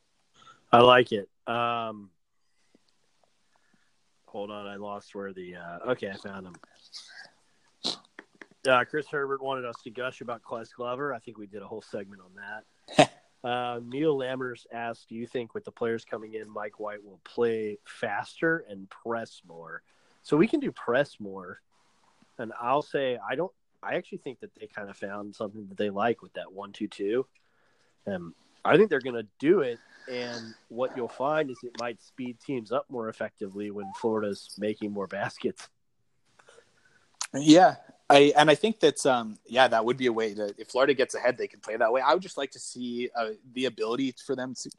[0.71, 1.29] I like it.
[1.47, 2.11] Um,
[4.29, 5.55] hold on, I lost where the.
[5.55, 6.55] Uh, okay, I found him.
[8.67, 11.13] Uh, Chris Herbert wanted us to gush about Ques Glover.
[11.13, 12.31] I think we did a whole segment on
[12.97, 13.11] that.
[13.43, 17.19] uh, Neil Lammers asked, "Do you think with the players coming in, Mike White will
[17.23, 19.81] play faster and press more?"
[20.23, 21.61] So we can do press more,
[22.37, 23.51] and I'll say I don't.
[23.81, 27.25] I actually think that they kind of found something that they like with that one-two-two.
[28.07, 28.35] Um,
[28.69, 32.37] I think they're going to do it, and what you'll find is it might speed
[32.45, 35.69] teams up more effectively when Florida's making more baskets.
[37.33, 37.75] Yeah,
[38.09, 40.93] I and I think that's um yeah that would be a way to if Florida
[40.93, 42.01] gets ahead they can play that way.
[42.01, 44.69] I would just like to see uh, the ability for them to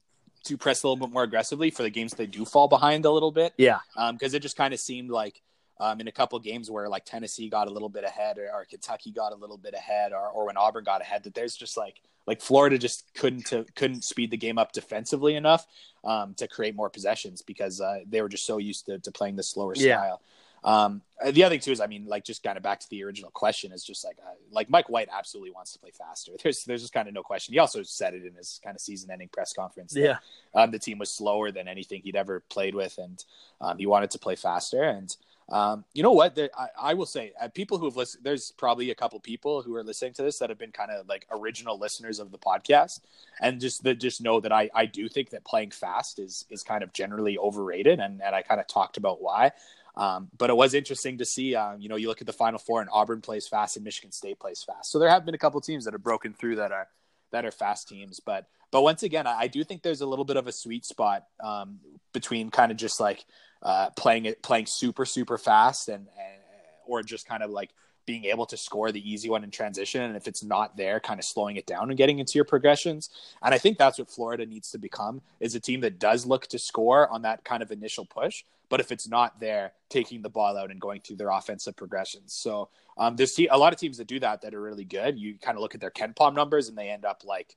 [0.45, 3.11] to press a little bit more aggressively for the games they do fall behind a
[3.11, 3.79] little bit Yeah,
[4.13, 5.43] because it just kind of seemed like
[5.81, 8.65] um, in a couple games where like Tennessee got a little bit ahead or, or
[8.65, 11.77] Kentucky got a little bit ahead or, or when Auburn got ahead that there's just
[11.77, 15.67] like like Florida just couldn't to, couldn't speed the game up defensively enough
[16.05, 19.37] um, to create more possessions because uh, they were just so used to, to playing
[19.37, 19.97] the slower Yeah.
[19.97, 20.21] style.
[20.63, 22.91] Um, uh, the other thing too is, I mean, like just kind of back to
[22.91, 26.33] the original question is just like, uh, like Mike White absolutely wants to play faster.
[26.43, 27.55] There's, there's just kind of no question.
[27.55, 29.95] He also said it in his kind of season-ending press conference.
[29.95, 30.17] that, yeah,
[30.55, 33.25] um, the team was slower than anything he'd ever played with, and
[33.63, 34.83] um, he wanted to play faster.
[34.83, 35.17] And
[35.51, 36.39] um, you know what?
[36.57, 39.75] I, I will say, uh, people who have listened, there's probably a couple people who
[39.75, 43.01] are listening to this that have been kind of like original listeners of the podcast,
[43.41, 46.63] and just that just know that I, I do think that playing fast is is
[46.63, 49.53] kind of generally overrated, and and I kind of talked about why.
[49.97, 52.61] Um, but it was interesting to see, um, you know, you look at the Final
[52.61, 54.93] Four and Auburn plays fast and Michigan State plays fast.
[54.93, 56.89] So there have been a couple teams that have broken through that are
[57.33, 58.21] that are fast teams.
[58.21, 60.85] But but once again, I, I do think there's a little bit of a sweet
[60.85, 61.81] spot um,
[62.13, 63.25] between kind of just like
[63.63, 66.43] uh, playing it playing super super fast and, and
[66.87, 67.71] or just kind of like
[68.07, 71.21] being able to score the easy one in transition and if it's not there kind
[71.21, 73.11] of slowing it down and getting into your progressions.
[73.43, 76.47] And i think that's what florida needs to become is a team that does look
[76.49, 80.31] to score on that kind of initial push but if it's not there taking the
[80.31, 82.33] ball out and going through their offensive progressions.
[82.33, 85.19] So um, there's a lot of teams that do that that are really good.
[85.19, 87.57] You kind of look at their KenPom numbers and they end up like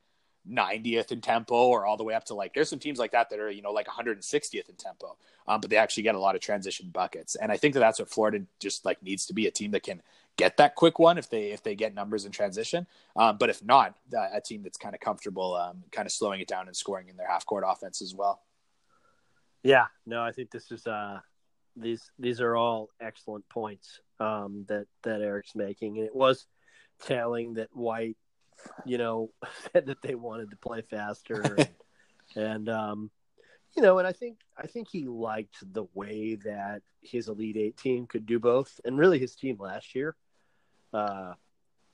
[0.49, 3.29] 90th in tempo or all the way up to like there's some teams like that
[3.29, 5.15] that are you know like 160th in tempo
[5.47, 7.35] um, but they actually get a lot of transition buckets.
[7.35, 9.83] And i think that that's what florida just like needs to be a team that
[9.83, 10.01] can
[10.37, 12.87] get that quick one if they if they get numbers in transition.
[13.15, 16.41] Um, but if not uh, a team that's kind of comfortable um, kind of slowing
[16.41, 18.41] it down and scoring in their half court offense as well.
[19.63, 19.85] Yeah.
[20.05, 21.19] No, I think this is uh,
[21.75, 26.45] these these are all excellent points um, that that Eric's making, and it was
[27.01, 28.17] telling that White,
[28.85, 29.31] you know,
[29.73, 31.69] said that they wanted to play faster, and,
[32.35, 33.11] and um,
[33.75, 37.77] you know, and I think I think he liked the way that his Elite Eight
[37.77, 40.15] team could do both, and really his team last year
[40.93, 41.33] uh,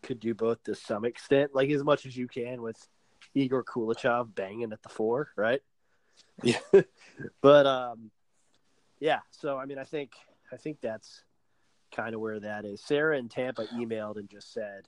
[0.03, 2.87] could do both to some extent, like as much as you can with
[3.33, 5.61] Egor Koulechov banging at the four, right?
[6.43, 6.59] Yeah,
[7.41, 8.11] but um,
[8.99, 9.19] yeah.
[9.31, 10.11] So I mean, I think
[10.51, 11.23] I think that's
[11.95, 12.81] kind of where that is.
[12.81, 14.87] Sarah in Tampa emailed and just said,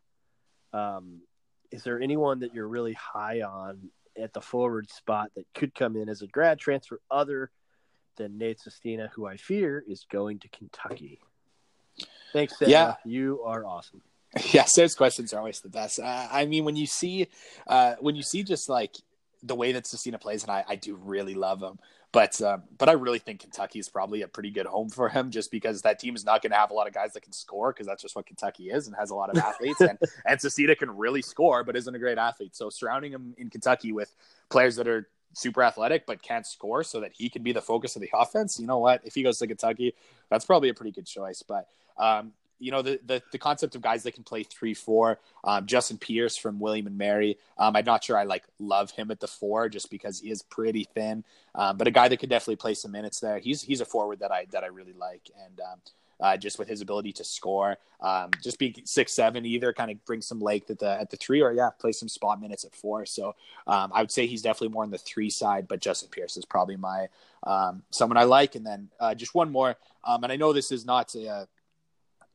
[0.73, 1.21] um,
[1.71, 5.95] "Is there anyone that you're really high on at the forward spot that could come
[5.95, 7.51] in as a grad transfer other
[8.17, 11.21] than Nate Sestina, who I fear is going to Kentucky?"
[12.33, 12.71] Thanks, Sarah.
[12.71, 12.95] Yeah.
[13.05, 14.01] You are awesome.
[14.51, 14.65] yeah.
[14.65, 15.99] Sarah's questions are always the best.
[15.99, 17.27] Uh, I mean, when you see,
[17.67, 18.95] uh, when you see just like
[19.43, 21.79] the way that Sestina plays, and I, I do really love him.
[22.13, 25.31] But um, but I really think Kentucky is probably a pretty good home for him,
[25.31, 27.31] just because that team is not going to have a lot of guys that can
[27.31, 30.41] score, because that's just what Kentucky is and has a lot of athletes, and and
[30.41, 32.53] Sestina can really score, but isn't a great athlete.
[32.53, 34.13] So surrounding him in Kentucky with
[34.49, 37.95] players that are super athletic but can't score, so that he can be the focus
[37.95, 38.59] of the offense.
[38.59, 39.01] You know what?
[39.05, 39.95] If he goes to Kentucky,
[40.29, 41.43] that's probably a pretty good choice.
[41.43, 45.19] But um, you know the, the, the concept of guys that can play three four.
[45.43, 47.37] Um, Justin Pierce from William and Mary.
[47.57, 50.43] Um, I'm not sure I like love him at the four just because he is
[50.43, 51.23] pretty thin,
[51.55, 53.39] um, but a guy that could definitely play some minutes there.
[53.39, 55.79] He's he's a forward that I that I really like, and um,
[56.19, 60.05] uh, just with his ability to score, um, just being six seven either kind of
[60.05, 62.75] brings some length at the at the three or yeah play some spot minutes at
[62.75, 63.07] four.
[63.07, 63.35] So
[63.65, 66.45] um, I would say he's definitely more on the three side, but Justin Pierce is
[66.45, 67.07] probably my
[67.89, 68.53] someone I like.
[68.53, 71.47] And then uh, just one more, and I know this is not a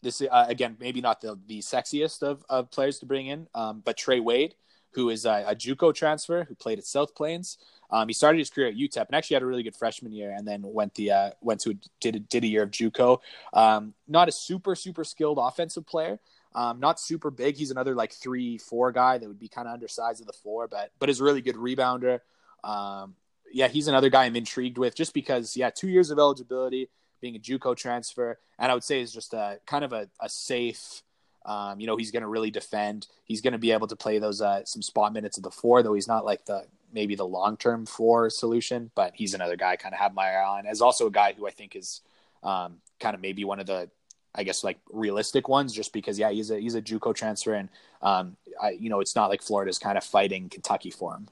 [0.02, 3.82] this uh, again maybe not the the sexiest of, of players to bring in, um,
[3.84, 4.54] but Trey Wade,
[4.92, 7.58] who is a, a JUCO transfer who played at South Plains.
[7.90, 10.34] Um, he started his career at UTEP and actually had a really good freshman year,
[10.36, 13.18] and then went the uh, went to did a, did a year of JUCO.
[13.52, 16.18] Um, not a super super skilled offensive player.
[16.54, 17.56] Um, not super big.
[17.56, 20.68] He's another like three four guy that would be kind of undersized of the four,
[20.68, 22.20] but but is a really good rebounder.
[22.64, 23.14] Um,
[23.52, 26.88] yeah, he's another guy I'm intrigued with just because yeah, two years of eligibility
[27.20, 30.28] being a JUCO transfer, and I would say is just a kind of a, a
[30.28, 31.02] safe.
[31.44, 33.06] Um, you know, he's going to really defend.
[33.24, 35.82] He's going to be able to play those uh, some spot minutes of the four,
[35.82, 38.90] though he's not like the maybe the long term four solution.
[38.94, 41.34] But he's another guy I kind of have my eye on as also a guy
[41.36, 42.00] who I think is
[42.42, 43.88] um, kind of maybe one of the
[44.34, 47.68] I guess like realistic ones, just because yeah, he's a he's a JUCO transfer, and
[48.02, 51.28] um, I, you know it's not like Florida's kind of fighting Kentucky for him.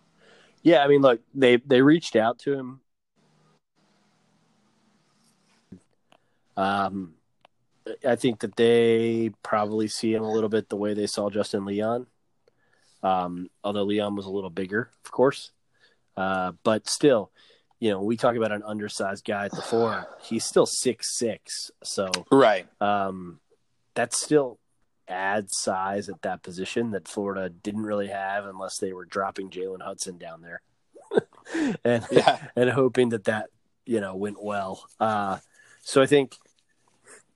[0.63, 2.81] Yeah, I mean, look, they they reached out to him
[6.57, 7.15] Um,
[8.07, 11.65] I think that they probably see him a little bit the way they saw Justin
[11.65, 12.07] Leon.
[13.03, 15.51] Um, although Leon was a little bigger, of course.
[16.17, 17.31] Uh, but still,
[17.79, 20.07] you know, we talk about an undersized guy at the four.
[20.23, 22.67] He's still six six, so right.
[22.81, 23.41] Um,
[23.95, 24.59] that still
[25.07, 29.83] adds size at that position that Florida didn't really have unless they were dropping Jalen
[29.83, 30.63] Hudson down there,
[31.85, 32.39] and yeah.
[32.57, 33.51] and hoping that that
[33.85, 34.87] you know went well.
[34.99, 35.39] Uh,
[35.83, 36.37] so I think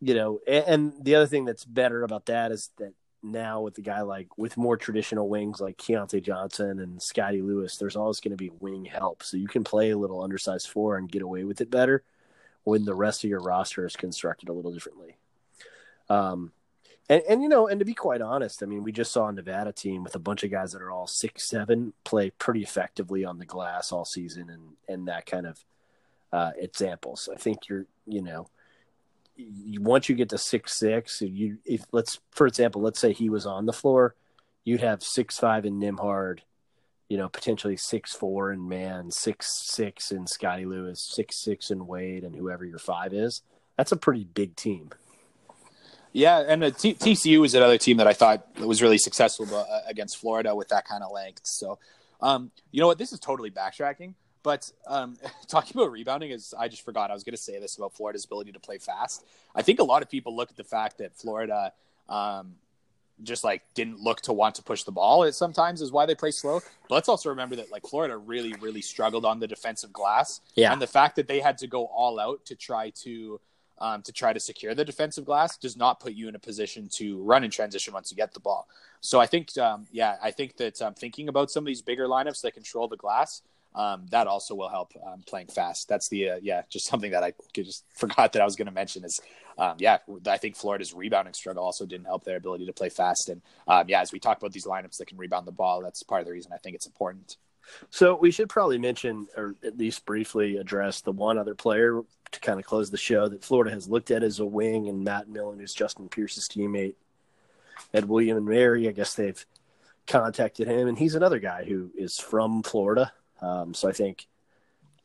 [0.01, 2.93] you know, and, and, the other thing that's better about that is that
[3.23, 7.77] now with the guy like with more traditional wings like Keyontae Johnson and Scottie Lewis,
[7.77, 10.97] there's always going to be wing help, so you can play a little undersized four
[10.97, 12.05] and get away with it better
[12.65, 15.17] when the rest of your roster is constructed a little differently.
[16.09, 16.53] Um,
[17.09, 19.33] and, and you know, and to be quite honest, I mean, we just saw a
[19.33, 23.25] Nevada team with a bunch of guys that are all six seven play pretty effectively
[23.25, 25.65] on the glass all season, and and that kind of
[26.33, 27.29] uh, examples.
[27.33, 28.49] I think you're, you know,
[29.39, 33.47] once you get to six six, you if let's for example, let's say he was
[33.47, 34.15] on the floor,
[34.65, 36.41] you'd have six five in Nembhard,
[37.09, 41.87] you know, potentially six four in Mann, six six in Scottie Lewis, six six in
[41.87, 43.43] Wade, and whoever your five is.
[43.77, 44.91] That's a pretty big team.
[46.13, 50.17] Yeah, and T- TCU is another team that I thought was really successful uh, against
[50.17, 51.43] Florida with that kind of length.
[51.45, 51.79] So,
[52.21, 52.99] um, you know what?
[52.99, 54.15] This is totally backtracking.
[54.49, 57.77] But um, talking about rebounding is, I just forgot I was going to say this
[57.77, 59.27] about Florida's ability to play fast.
[59.55, 61.75] I think a lot of people look at the fact that Florida
[62.09, 62.55] um,
[63.23, 65.25] just like didn't look to want to push the ball.
[65.25, 66.63] It sometimes is why they play slow.
[66.89, 70.41] But let's also remember that like Florida really, really struggled on the defensive glass.
[70.55, 73.39] Yeah, and the fact that they had to go all out to try to
[73.77, 76.89] um, to try to secure the defensive glass does not put you in a position
[76.93, 78.67] to run in transition once you get the ball.
[79.03, 82.07] So I think, um, yeah, I think that um, thinking about some of these bigger
[82.09, 83.43] lineups that control the glass
[83.79, 85.89] um, that also will help um, playing fast.
[85.89, 88.73] That's the uh, yeah, just something that I just forgot that I was going to
[88.73, 89.21] mention is
[89.57, 93.29] um, yeah, I think Florida's rebounding struggle also didn't help their ability to play fast.
[93.29, 96.03] And um, yeah, as we talk about these lineups that can rebound the ball, that's
[96.03, 97.37] part of the reason I think it's important.
[97.91, 102.41] So we should probably mention, or at least briefly address, the one other player to
[102.41, 105.29] kind of close the show that Florida has looked at as a wing, and Matt
[105.29, 106.95] Milon, who's Justin Pierce's teammate,
[107.93, 108.89] Ed William and Mary.
[108.89, 109.45] I guess they've
[110.07, 113.13] contacted him, and he's another guy who is from Florida.
[113.41, 114.27] Um, so I think,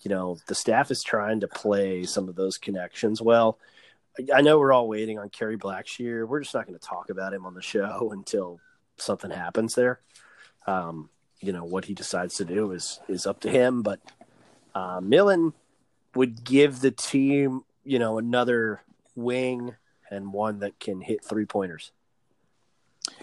[0.02, 3.58] you know, the staff is trying to play some of those connections well.
[4.34, 6.28] I know we're all waiting on Kerry Blackshear.
[6.28, 8.60] We're just not going to talk about him on the show until
[8.98, 10.00] something happens there.
[10.68, 11.10] Um,
[11.40, 13.82] you know what he decides to do is is up to him.
[13.82, 14.00] But
[14.74, 15.54] uh, Milon
[16.16, 18.82] would give the team, you know, another
[19.16, 19.76] wing
[20.10, 21.92] and one that can hit three pointers.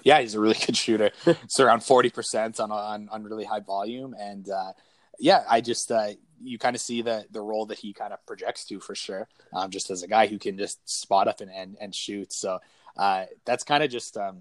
[0.02, 1.11] Yeah, he's a really good shooter.
[1.24, 4.72] it's around forty percent on, on on really high volume, and uh,
[5.20, 6.08] yeah, I just uh,
[6.42, 9.28] you kind of see the the role that he kind of projects to for sure.
[9.52, 12.32] Um, just as a guy who can just spot up and and, and shoot.
[12.32, 12.58] So
[12.96, 14.40] uh, that's kind of just um,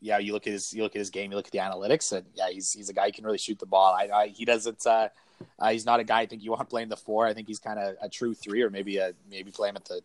[0.00, 0.18] yeah.
[0.18, 2.26] You look at his you look at his game, you look at the analytics, and
[2.34, 3.94] yeah, he's he's a guy who can really shoot the ball.
[3.94, 4.86] I, I he doesn't.
[4.86, 5.08] Uh,
[5.58, 7.26] uh, he's not a guy I think you want playing the four.
[7.26, 9.84] I think he's kind of a true three, or maybe a maybe play him at
[9.84, 10.00] the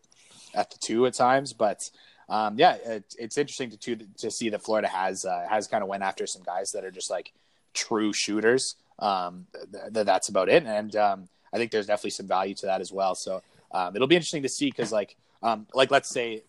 [0.53, 1.53] at the two at times.
[1.53, 1.89] But
[2.29, 5.81] um, yeah, it, it's interesting to, to to see that Florida has uh, has kind
[5.81, 7.33] of went after some guys that are just like
[7.73, 8.75] true shooters.
[8.99, 12.81] Um, th- that's about it, and um, I think there's definitely some value to that
[12.81, 13.15] as well.
[13.15, 13.41] So
[13.71, 16.43] um, it'll be interesting to see because like um, like let's say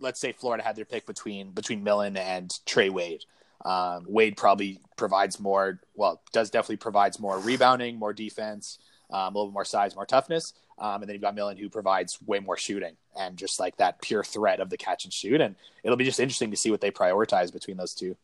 [0.00, 3.24] let's say Florida had their pick between between Milon and Trey Wade.
[3.64, 5.80] Um, Wade probably provides more.
[5.94, 8.78] Well, does definitely provides more rebounding, more defense,
[9.10, 10.52] um, a little bit more size, more toughness.
[10.78, 14.02] Um, and then you've got Milon who provides way more shooting and just like that
[14.02, 15.40] pure threat of the catch and shoot.
[15.40, 15.54] And
[15.84, 18.16] it'll be just interesting to see what they prioritize between those two.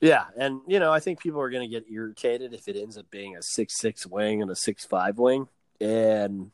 [0.00, 2.96] Yeah, and you know I think people are going to get irritated if it ends
[2.96, 5.48] up being a six six wing and a six five wing,
[5.80, 6.52] and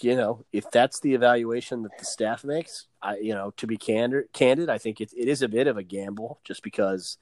[0.00, 3.76] you know if that's the evaluation that the staff makes, I you know to be
[3.76, 7.18] candid, candid, I think it, it is a bit of a gamble just because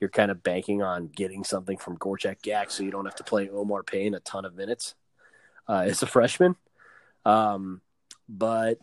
[0.00, 3.24] you're kind of banking on getting something from Gorjok Gak, so you don't have to
[3.24, 4.94] play Omar Payne a ton of minutes
[5.66, 6.56] uh, as a freshman.
[7.24, 7.80] Um,
[8.28, 8.78] but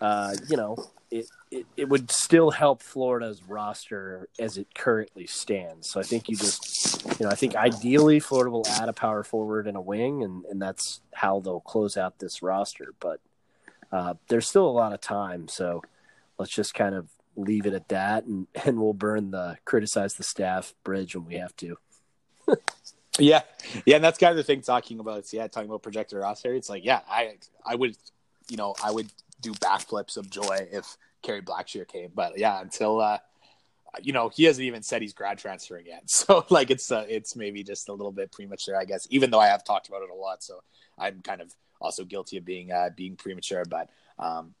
[0.00, 0.76] uh, you know,
[1.14, 5.88] it, it, it would still help Florida's roster as it currently stands.
[5.88, 9.22] So I think you just, you know, I think ideally Florida will add a power
[9.22, 12.94] forward and a wing, and, and that's how they'll close out this roster.
[12.98, 13.20] But
[13.92, 15.82] uh, there's still a lot of time, so
[16.36, 20.24] let's just kind of leave it at that, and, and we'll burn the criticize the
[20.24, 21.78] staff bridge when we have to.
[23.20, 23.42] yeah,
[23.86, 25.32] yeah, and that's kind of the thing talking about.
[25.32, 26.54] Yeah, talking about projected roster.
[26.54, 27.96] It's like, yeah, I I would,
[28.48, 29.08] you know, I would
[29.44, 32.10] do backflips of joy if Kerry Blackshear came.
[32.14, 33.18] But yeah, until uh,
[34.02, 36.04] you know, he hasn't even said he's grad transferring yet.
[36.08, 39.06] So like it's uh, it's maybe just a little bit premature, I guess.
[39.10, 40.62] Even though I have talked about it a lot, so
[40.98, 43.64] I'm kind of also guilty of being uh, being premature.
[43.64, 44.54] But um,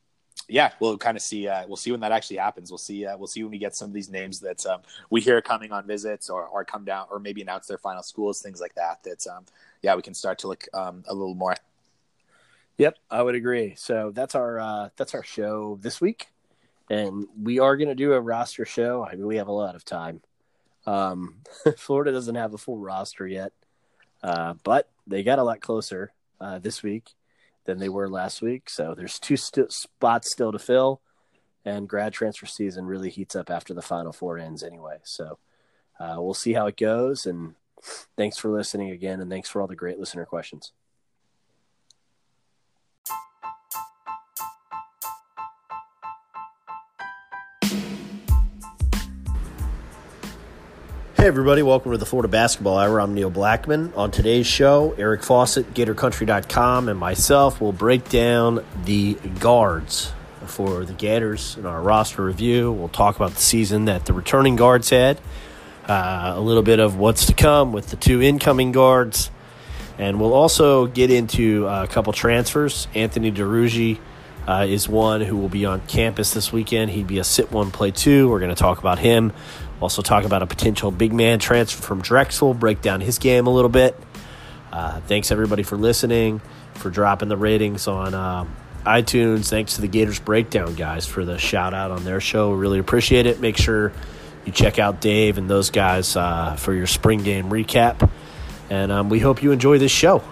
[0.48, 1.48] yeah, we'll kind of see.
[1.48, 2.70] Uh, we'll see when that actually happens.
[2.70, 3.06] We'll see.
[3.06, 5.72] Uh, we'll see when we get some of these names that um, we hear coming
[5.72, 9.02] on visits or or come down or maybe announce their final schools, things like that.
[9.04, 9.44] That um,
[9.82, 11.54] yeah, we can start to look um, a little more.
[12.78, 13.74] Yep, I would agree.
[13.76, 16.26] So that's our uh, that's our show this week,
[16.90, 19.04] and we are going to do a roster show.
[19.04, 20.22] I mean, we have a lot of time.
[20.86, 21.36] Um,
[21.78, 23.52] Florida doesn't have a full roster yet,
[24.22, 27.10] uh, but they got a lot closer uh, this week
[27.64, 28.68] than they were last week.
[28.68, 31.00] So there's two st- spots still to fill,
[31.64, 34.98] and grad transfer season really heats up after the Final Four ends anyway.
[35.04, 35.38] So
[36.00, 37.24] uh, we'll see how it goes.
[37.24, 37.54] And
[38.16, 40.72] thanks for listening again, and thanks for all the great listener questions.
[51.24, 53.00] Hey, everybody, welcome to the Florida Basketball Hour.
[53.00, 53.94] I'm Neil Blackman.
[53.96, 60.12] On today's show, Eric Fawcett, GatorCountry.com, and myself will break down the guards
[60.44, 62.70] for the Gators in our roster review.
[62.70, 65.18] We'll talk about the season that the returning guards had,
[65.88, 69.30] uh, a little bit of what's to come with the two incoming guards,
[69.96, 72.86] and we'll also get into a couple transfers.
[72.94, 73.98] Anthony Duruji
[74.46, 76.90] uh, is one who will be on campus this weekend.
[76.90, 78.28] He'd be a sit one, play two.
[78.28, 79.32] We're going to talk about him.
[79.80, 83.50] Also, talk about a potential big man transfer from Drexel, break down his game a
[83.50, 83.98] little bit.
[84.72, 86.40] Uh, thanks everybody for listening,
[86.74, 88.44] for dropping the ratings on uh,
[88.84, 89.48] iTunes.
[89.48, 92.52] Thanks to the Gators Breakdown guys for the shout out on their show.
[92.52, 93.40] Really appreciate it.
[93.40, 93.92] Make sure
[94.44, 98.10] you check out Dave and those guys uh, for your spring game recap.
[98.70, 100.22] And um, we hope you enjoy this show.